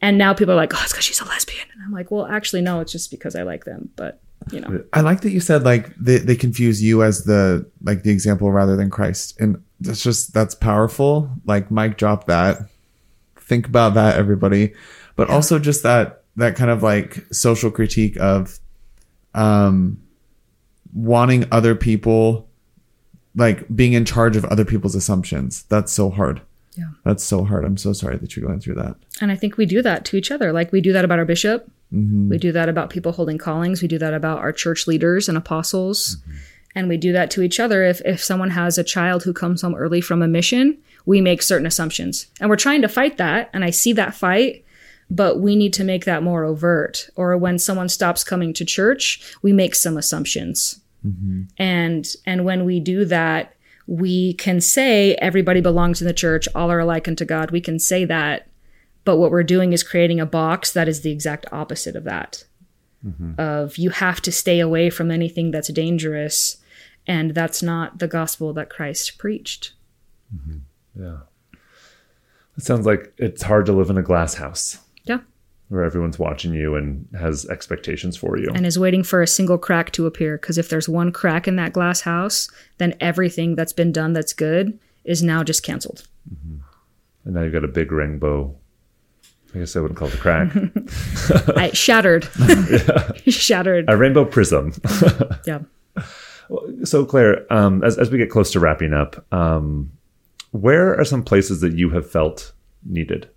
[0.00, 2.26] And now people are like, "Oh, it's because she's a lesbian." And I'm like, "Well,
[2.26, 2.80] actually, no.
[2.80, 5.94] It's just because I like them." But you know, I like that you said like
[5.96, 9.40] they, they confuse you as the like the example rather than Christ.
[9.40, 11.30] And that's just that's powerful.
[11.44, 12.58] Like mic dropped that.
[13.36, 14.74] Think about that, everybody.
[15.14, 18.58] But also just that that kind of like social critique of
[19.34, 19.98] um
[20.92, 22.48] wanting other people
[23.36, 25.64] like being in charge of other people's assumptions.
[25.68, 26.40] That's so hard.
[26.74, 26.90] Yeah.
[27.04, 27.64] That's so hard.
[27.64, 28.96] I'm so sorry that you're going through that.
[29.20, 30.52] and I think we do that to each other.
[30.52, 31.70] Like we do that about our bishop.
[31.92, 32.28] Mm-hmm.
[32.28, 33.80] We do that about people holding callings.
[33.80, 36.16] We do that about our church leaders and apostles.
[36.16, 36.36] Mm-hmm.
[36.74, 37.84] And we do that to each other.
[37.84, 40.76] If if someone has a child who comes home early from a mission,
[41.06, 42.26] we make certain assumptions.
[42.40, 43.48] And we're trying to fight that.
[43.54, 44.64] And I see that fight.
[45.08, 47.08] but we need to make that more overt.
[47.14, 50.80] Or when someone stops coming to church, we make some assumptions.
[51.04, 51.42] Mm-hmm.
[51.58, 53.54] And and when we do that,
[53.86, 57.50] we can say everybody belongs in the church, all are alike unto God.
[57.50, 58.48] We can say that,
[59.04, 62.44] but what we're doing is creating a box that is the exact opposite of that.
[63.06, 63.38] Mm-hmm.
[63.38, 66.56] Of you have to stay away from anything that's dangerous,
[67.06, 69.74] and that's not the gospel that Christ preached.
[70.34, 71.02] Mm-hmm.
[71.02, 71.18] Yeah.
[72.56, 75.18] It sounds like it's hard to live in a glass house Yeah.
[75.68, 78.48] Where everyone's watching you and has expectations for you.
[78.54, 80.38] and is waiting for a single crack to appear.
[80.38, 82.48] Because if there's one crack in that glass house,
[82.78, 86.06] then everything that's been done that's good is now just canceled.
[87.24, 88.54] And now you've got a big rainbow.
[89.54, 90.52] I guess I wouldn't call it a crack.
[91.56, 92.24] I shattered,
[93.26, 93.86] shattered.
[93.88, 94.72] a rainbow prism.
[95.46, 95.60] Yeah.
[96.84, 99.90] so, Claire, um, as, as we get close to wrapping up, um,
[100.52, 102.52] where are some places that you have felt
[102.84, 103.28] needed?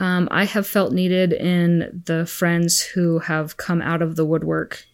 [0.00, 4.84] Um, I have felt needed in the friends who have come out of the woodwork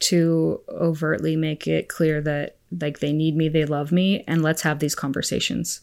[0.00, 4.62] to overtly make it clear that like they need me, they love me, and let's
[4.62, 5.80] have these conversations.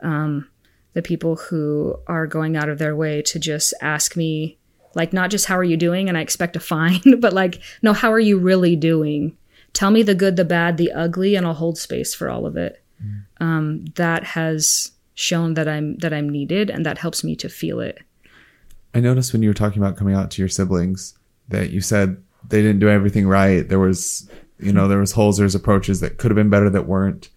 [0.00, 0.48] Um,
[0.92, 4.58] the people who are going out of their way to just ask me,
[4.94, 7.92] like, not just how are you doing, and I expect a fine, but like, no,
[7.92, 9.36] how are you really doing?
[9.72, 12.56] Tell me the good, the bad, the ugly, and I'll hold space for all of
[12.56, 12.82] it.
[13.40, 17.80] Um, that has shown that I'm that I'm needed, and that helps me to feel
[17.80, 17.98] it.
[18.94, 21.16] I noticed when you were talking about coming out to your siblings
[21.48, 23.68] that you said they didn't do everything right.
[23.68, 26.86] There was, you know, there was holes, there's approaches that could have been better that
[26.86, 27.28] weren't.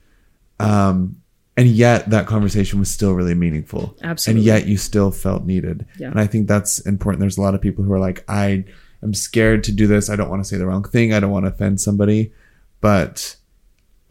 [0.60, 1.18] Um,
[1.58, 3.96] and yet that conversation was still really meaningful.
[4.02, 4.40] Absolutely.
[4.40, 5.86] And yet you still felt needed.
[6.00, 6.10] Yeah.
[6.10, 7.20] And I think that's important.
[7.20, 8.66] There's a lot of people who are like, I
[9.04, 10.10] am scared to do this.
[10.10, 11.14] I don't want to say the wrong thing.
[11.14, 12.32] I don't want to offend somebody.
[12.82, 13.36] But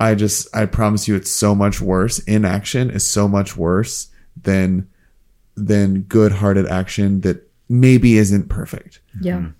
[0.00, 2.18] I just, I promise you, it's so much worse.
[2.20, 4.08] Inaction is so much worse
[4.40, 4.88] than
[5.54, 9.00] than good-hearted action that maybe isn't perfect.
[9.20, 9.36] Yeah.
[9.36, 9.50] Mm-hmm.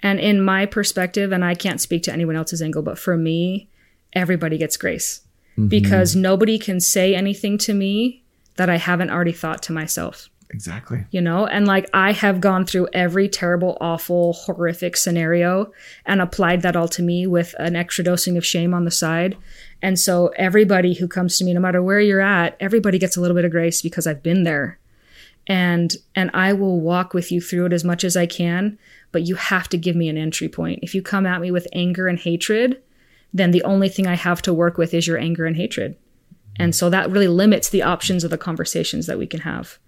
[0.00, 3.68] And in my perspective, and I can't speak to anyone else's angle, but for me,
[4.12, 5.20] everybody gets grace
[5.52, 5.68] mm-hmm.
[5.68, 8.22] because nobody can say anything to me
[8.56, 11.04] that I haven't already thought to myself, Exactly.
[11.10, 11.46] you know?
[11.46, 15.72] And like I have gone through every terrible, awful, horrific scenario
[16.06, 19.36] and applied that all to me with an extra dosing of shame on the side.
[19.84, 23.20] And so everybody who comes to me, no matter where you're at, everybody gets a
[23.20, 24.78] little bit of grace because I've been there
[25.46, 28.78] and and I will walk with you through it as much as I can,
[29.12, 30.78] but you have to give me an entry point.
[30.82, 32.80] If you come at me with anger and hatred,
[33.34, 35.98] then the only thing I have to work with is your anger and hatred.
[36.56, 39.78] And so that really limits the options of the conversations that we can have.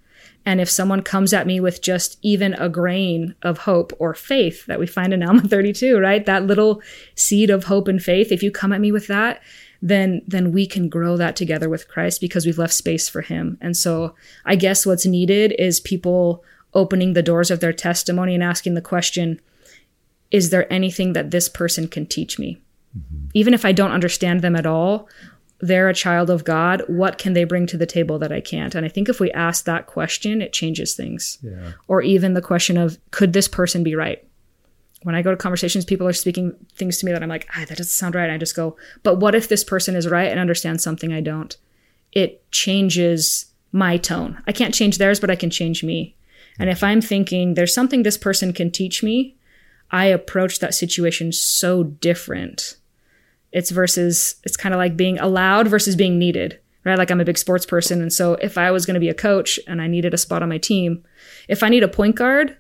[0.44, 4.66] And if someone comes at me with just even a grain of hope or faith
[4.66, 6.26] that we find in Alma 32, right?
[6.26, 6.82] That little
[7.14, 9.40] seed of hope and faith, if you come at me with that,
[9.88, 13.56] then then we can grow that together with Christ because we've left space for him.
[13.60, 14.14] And so
[14.44, 16.42] I guess what's needed is people
[16.74, 19.40] opening the doors of their testimony and asking the question,
[20.30, 22.60] is there anything that this person can teach me?
[22.98, 23.28] Mm-hmm.
[23.34, 25.08] Even if I don't understand them at all,
[25.60, 26.82] they're a child of God.
[26.88, 28.74] What can they bring to the table that I can't?
[28.74, 31.38] And I think if we ask that question, it changes things.
[31.42, 31.72] Yeah.
[31.86, 34.25] Or even the question of, could this person be right?
[35.02, 37.64] When I go to conversations, people are speaking things to me that I'm like, ah,
[37.68, 38.24] that doesn't sound right.
[38.24, 41.20] And I just go, but what if this person is right and understands something I
[41.20, 41.56] don't?
[42.12, 44.42] It changes my tone.
[44.46, 46.16] I can't change theirs, but I can change me.
[46.58, 49.36] And if I'm thinking there's something this person can teach me,
[49.90, 52.76] I approach that situation so different.
[53.52, 56.98] It's versus, it's kind of like being allowed versus being needed, right?
[56.98, 58.02] Like I'm a big sports person.
[58.02, 60.42] And so if I was going to be a coach and I needed a spot
[60.42, 61.04] on my team,
[61.48, 62.56] if I need a point guard,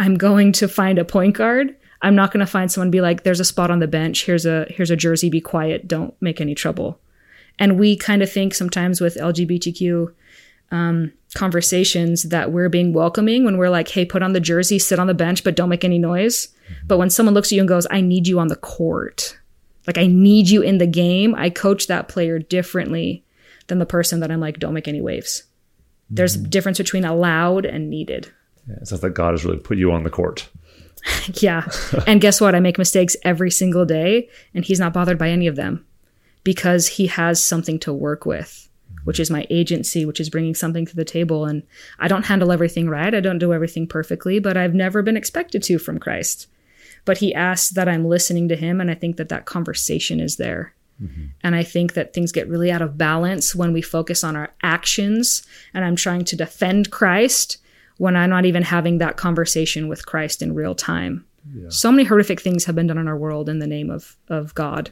[0.00, 1.76] I'm going to find a point guard.
[2.00, 4.24] I'm not going to find someone be like, there's a spot on the bench.
[4.24, 5.28] Here's a, here's a jersey.
[5.28, 5.86] Be quiet.
[5.86, 6.98] Don't make any trouble.
[7.58, 10.10] And we kind of think sometimes with LGBTQ
[10.70, 14.98] um, conversations that we're being welcoming when we're like, hey, put on the jersey, sit
[14.98, 16.46] on the bench, but don't make any noise.
[16.46, 16.86] Mm-hmm.
[16.86, 19.38] But when someone looks at you and goes, I need you on the court,
[19.86, 23.22] like I need you in the game, I coach that player differently
[23.66, 25.42] than the person that I'm like, don't make any waves.
[25.42, 26.14] Mm-hmm.
[26.14, 28.32] There's a difference between allowed and needed.
[28.70, 30.48] Yeah, it sounds like God has really put you on the court.
[31.34, 31.68] yeah.
[32.06, 32.54] and guess what?
[32.54, 35.84] I make mistakes every single day, and he's not bothered by any of them
[36.44, 38.70] because he has something to work with
[39.04, 41.44] which is my agency, which is bringing something to the table.
[41.44, 41.62] And
[41.98, 43.14] I don't handle everything right.
[43.14, 46.46] I don't do everything perfectly, but I've never been expected to from Christ.
[47.04, 48.80] But he asks that I'm listening to him.
[48.80, 50.74] And I think that that conversation is there.
[51.02, 51.26] Mm-hmm.
[51.42, 54.50] And I think that things get really out of balance when we focus on our
[54.62, 55.42] actions.
[55.72, 57.56] And I'm trying to defend Christ
[58.00, 61.22] when I'm not even having that conversation with Christ in real time.
[61.54, 61.68] Yeah.
[61.68, 64.54] So many horrific things have been done in our world in the name of, of
[64.54, 64.90] God,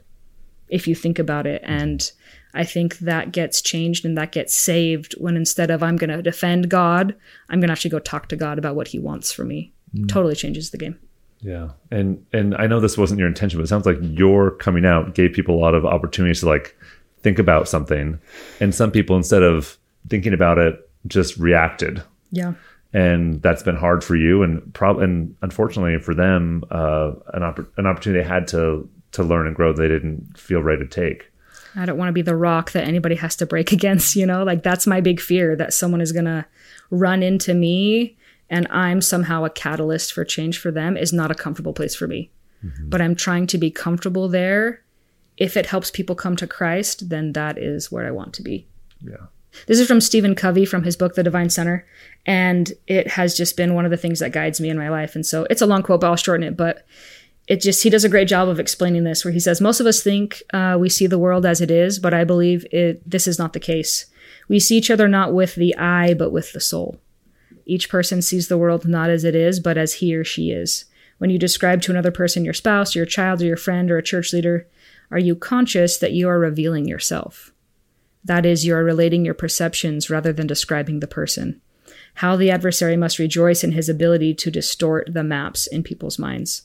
[0.68, 1.62] if you think about it.
[1.64, 2.12] And
[2.52, 6.20] I think that gets changed and that gets saved when instead of I'm going to
[6.20, 7.14] defend God,
[7.48, 9.72] I'm going to actually go talk to God about what he wants for me.
[9.94, 10.06] Mm.
[10.06, 10.98] Totally changes the game.
[11.40, 11.70] Yeah.
[11.90, 15.14] And and I know this wasn't your intention, but it sounds like your coming out
[15.14, 16.76] gave people a lot of opportunities to like
[17.22, 18.20] think about something.
[18.60, 19.78] And some people instead of
[20.10, 22.02] thinking about it just reacted.
[22.30, 22.52] Yeah.
[22.92, 27.78] And that's been hard for you and probably and unfortunately for them uh, an opp-
[27.78, 31.30] an opportunity they had to to learn and grow they didn't feel ready to take.
[31.76, 34.42] I don't want to be the rock that anybody has to break against, you know?
[34.42, 36.46] Like that's my big fear that someone is going to
[36.90, 38.16] run into me
[38.50, 42.06] and I'm somehow a catalyst for change for them is not a comfortable place for
[42.06, 42.30] me.
[42.64, 42.88] Mm-hmm.
[42.88, 44.82] But I'm trying to be comfortable there.
[45.36, 48.66] If it helps people come to Christ, then that is where I want to be.
[49.00, 49.26] Yeah.
[49.66, 51.86] This is from Stephen Covey from his book, The Divine Center.
[52.26, 55.14] And it has just been one of the things that guides me in my life.
[55.14, 56.56] And so it's a long quote, but I'll shorten it.
[56.56, 56.86] But
[57.48, 59.86] it just he does a great job of explaining this where he says most of
[59.86, 63.26] us think uh, we see the world as it is but i believe it this
[63.26, 64.06] is not the case
[64.48, 67.00] we see each other not with the eye but with the soul
[67.66, 70.84] each person sees the world not as it is but as he or she is
[71.18, 74.02] when you describe to another person your spouse your child or your friend or a
[74.02, 74.68] church leader
[75.10, 77.52] are you conscious that you are revealing yourself
[78.24, 81.60] that is you are relating your perceptions rather than describing the person
[82.18, 86.62] how the adversary must rejoice in his ability to distort the maps in people's minds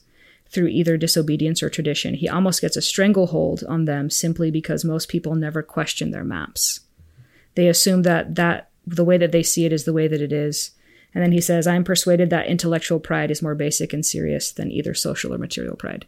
[0.49, 2.15] through either disobedience or tradition.
[2.15, 6.81] He almost gets a stranglehold on them simply because most people never question their maps.
[7.53, 10.33] They assume that that the way that they see it is the way that it
[10.33, 10.71] is.
[11.13, 14.71] And then he says, I'm persuaded that intellectual pride is more basic and serious than
[14.71, 16.07] either social or material pride.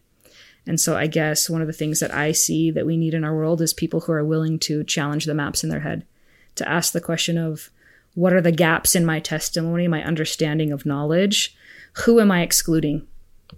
[0.68, 3.24] And so I guess one of the things that I see that we need in
[3.24, 6.06] our world is people who are willing to challenge the maps in their head,
[6.56, 7.70] to ask the question of
[8.16, 11.56] what are the gaps in my testimony, my understanding of knowledge?
[12.06, 13.08] Who am I excluding?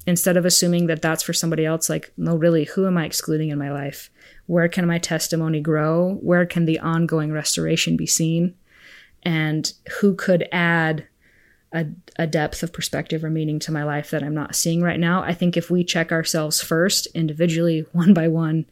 [0.05, 3.49] instead of assuming that that's for somebody else like no really who am i excluding
[3.49, 4.09] in my life
[4.45, 8.53] where can my testimony grow where can the ongoing restoration be seen
[9.23, 11.07] and who could add
[11.73, 11.85] a,
[12.17, 15.21] a depth of perspective or meaning to my life that i'm not seeing right now
[15.23, 18.65] i think if we check ourselves first individually one by one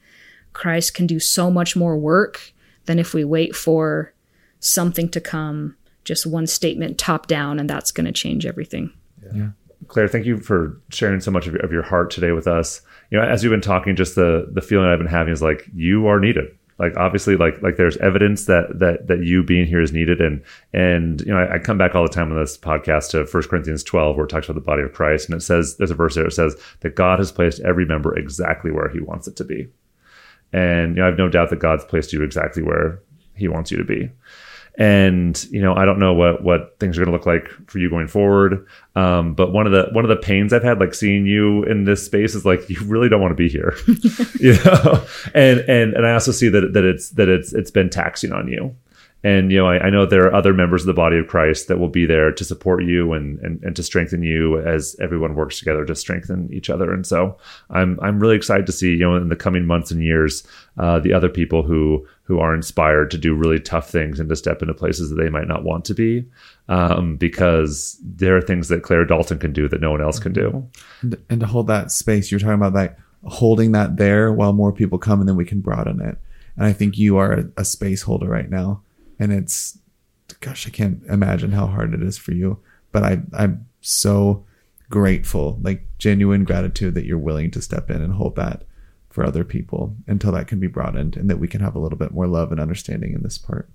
[0.53, 2.53] christ can do so much more work
[2.85, 4.13] than if we wait for
[4.59, 8.91] something to come just one statement top down and that's going to change everything
[9.23, 9.31] yeah.
[9.33, 9.49] yeah.
[9.87, 12.81] Claire, thank you for sharing so much of your, of your heart today with us.
[13.11, 15.69] You know, as you've been talking, just the the feeling I've been having is like
[15.73, 16.45] you are needed.
[16.77, 20.43] Like obviously, like like there's evidence that that that you being here is needed, and
[20.73, 23.43] and you know I, I come back all the time on this podcast to 1
[23.43, 25.95] Corinthians 12, where it talks about the body of Christ, and it says there's a
[25.95, 29.37] verse there that says that God has placed every member exactly where He wants it
[29.37, 29.69] to be,
[30.51, 32.99] and you know I have no doubt that God's placed you exactly where
[33.35, 34.11] He wants you to be
[34.77, 37.79] and you know i don't know what what things are going to look like for
[37.79, 38.65] you going forward.
[38.95, 41.85] Um, but one of the one of the pains i've had like seeing you in
[41.85, 43.75] this space is like you really don't want to be here.
[44.39, 45.05] You know?
[45.33, 48.47] And and and i also see that that it's that it's it's been taxing on
[48.47, 48.75] you
[49.25, 51.67] and you know I, I, know there are other members of the body of christ
[51.67, 55.33] that will be there to support you and, and and to strengthen you as everyone
[55.33, 56.93] works together to strengthen each other.
[56.93, 57.35] And so
[57.71, 60.47] i'm i'm really excited to see you know in the coming months and years
[60.77, 64.35] uh, the other people who who are inspired to do really tough things and to
[64.35, 66.25] step into places that they might not want to be
[66.69, 70.33] um, because there are things that claire dalton can do that no one else can
[70.33, 70.67] do.
[71.01, 74.71] And, and to hold that space you're talking about like holding that there while more
[74.71, 76.17] people come and then we can broaden it.
[76.57, 78.81] And i think you are a, a space holder right now
[79.19, 79.77] and it's
[80.41, 82.59] gosh, I can't imagine how hard it is for you.
[82.91, 84.45] But I, I'm so
[84.89, 88.63] grateful, like genuine gratitude that you're willing to step in and hold that
[89.09, 91.97] for other people until that can be broadened and that we can have a little
[91.97, 93.69] bit more love and understanding in this part.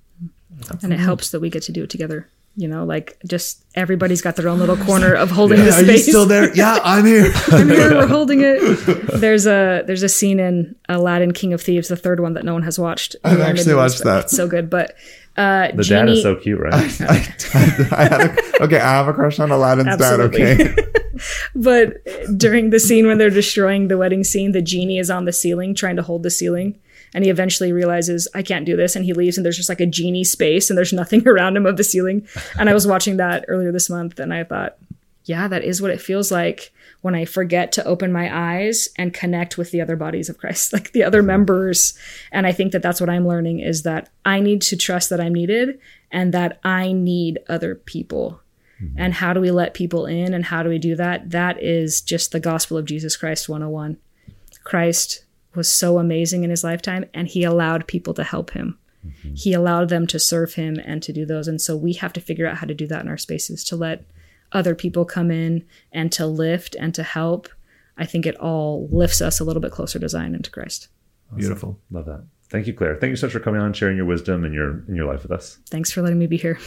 [0.83, 2.29] and it helps that we get to do it together.
[2.57, 5.89] You know, like just everybody's got their own little corner of holding the space.
[5.89, 6.53] Are you still there?
[6.55, 7.33] Yeah, I'm here.
[7.49, 7.91] I'm here.
[7.95, 8.59] We're holding it.
[9.21, 12.53] There's a there's a scene in Aladdin, King of Thieves, the third one that no
[12.53, 13.15] one has watched.
[13.23, 14.25] I've actually watched that.
[14.25, 14.97] It's so good, but
[15.41, 17.01] uh, The dad Genie, is so cute, right?
[17.01, 17.35] I,
[17.93, 20.39] I had a, okay, I have a crush on Aladdin's Absolutely.
[20.39, 20.61] dad.
[20.61, 20.87] Okay,
[21.55, 22.05] But
[22.37, 25.75] during the scene when they're destroying the wedding scene, the genie is on the ceiling
[25.75, 26.79] trying to hold the ceiling.
[27.13, 28.95] And he eventually realizes, I can't do this.
[28.95, 31.67] And he leaves, and there's just like a genie space, and there's nothing around him
[31.67, 32.27] of the ceiling.
[32.59, 34.77] And I was watching that earlier this month, and I thought,
[35.25, 36.73] yeah, that is what it feels like
[37.03, 40.73] when I forget to open my eyes and connect with the other bodies of Christ,
[40.73, 41.29] like the other mm-hmm.
[41.29, 41.99] members.
[42.33, 45.21] And I think that that's what I'm learning is that I need to trust that
[45.21, 45.79] I'm needed
[46.11, 48.41] and that I need other people.
[48.83, 48.99] Mm-hmm.
[48.99, 51.31] And how do we let people in and how do we do that?
[51.31, 53.97] That is just the gospel of Jesus Christ 101.
[54.65, 55.25] Christ
[55.55, 58.79] was so amazing in his lifetime and he allowed people to help him.
[59.07, 59.35] Mm-hmm.
[59.35, 61.49] He allowed them to serve him and to do those.
[61.49, 63.77] And so we have to figure out how to do that in our spaces to
[63.77, 64.05] let
[64.53, 67.49] other people come in and to lift and to help.
[67.97, 70.89] I think it all lifts us a little bit closer to Zion and to Christ.
[71.37, 71.79] beautiful.
[71.91, 72.25] Love that.
[72.49, 72.97] Thank you, Claire.
[72.97, 75.23] Thank you so much for coming on, sharing your wisdom and your in your life
[75.23, 75.59] with us.
[75.67, 76.59] Thanks for letting me be here.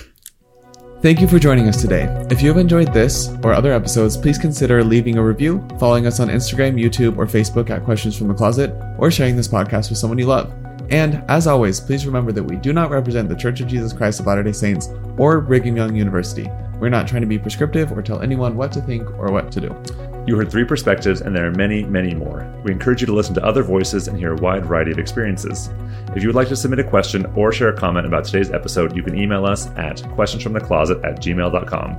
[1.01, 2.05] Thank you for joining us today.
[2.31, 6.21] If you have enjoyed this or other episodes, please consider leaving a review, following us
[6.21, 9.97] on Instagram, YouTube, or Facebook at Questions from the Closet, or sharing this podcast with
[9.97, 10.53] someone you love.
[10.89, 14.21] And as always, please remember that we do not represent the Church of Jesus Christ
[14.21, 16.49] of Latter day Saints or Brigham Young University.
[16.83, 19.61] We're not trying to be prescriptive or tell anyone what to think or what to
[19.61, 19.83] do.
[20.27, 22.45] You heard three perspectives, and there are many, many more.
[22.65, 25.69] We encourage you to listen to other voices and hear a wide variety of experiences.
[26.13, 28.97] If you would like to submit a question or share a comment about today's episode,
[28.97, 31.91] you can email us at questionsfromthecloset at gmail.com.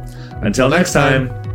[0.43, 1.54] Until next time.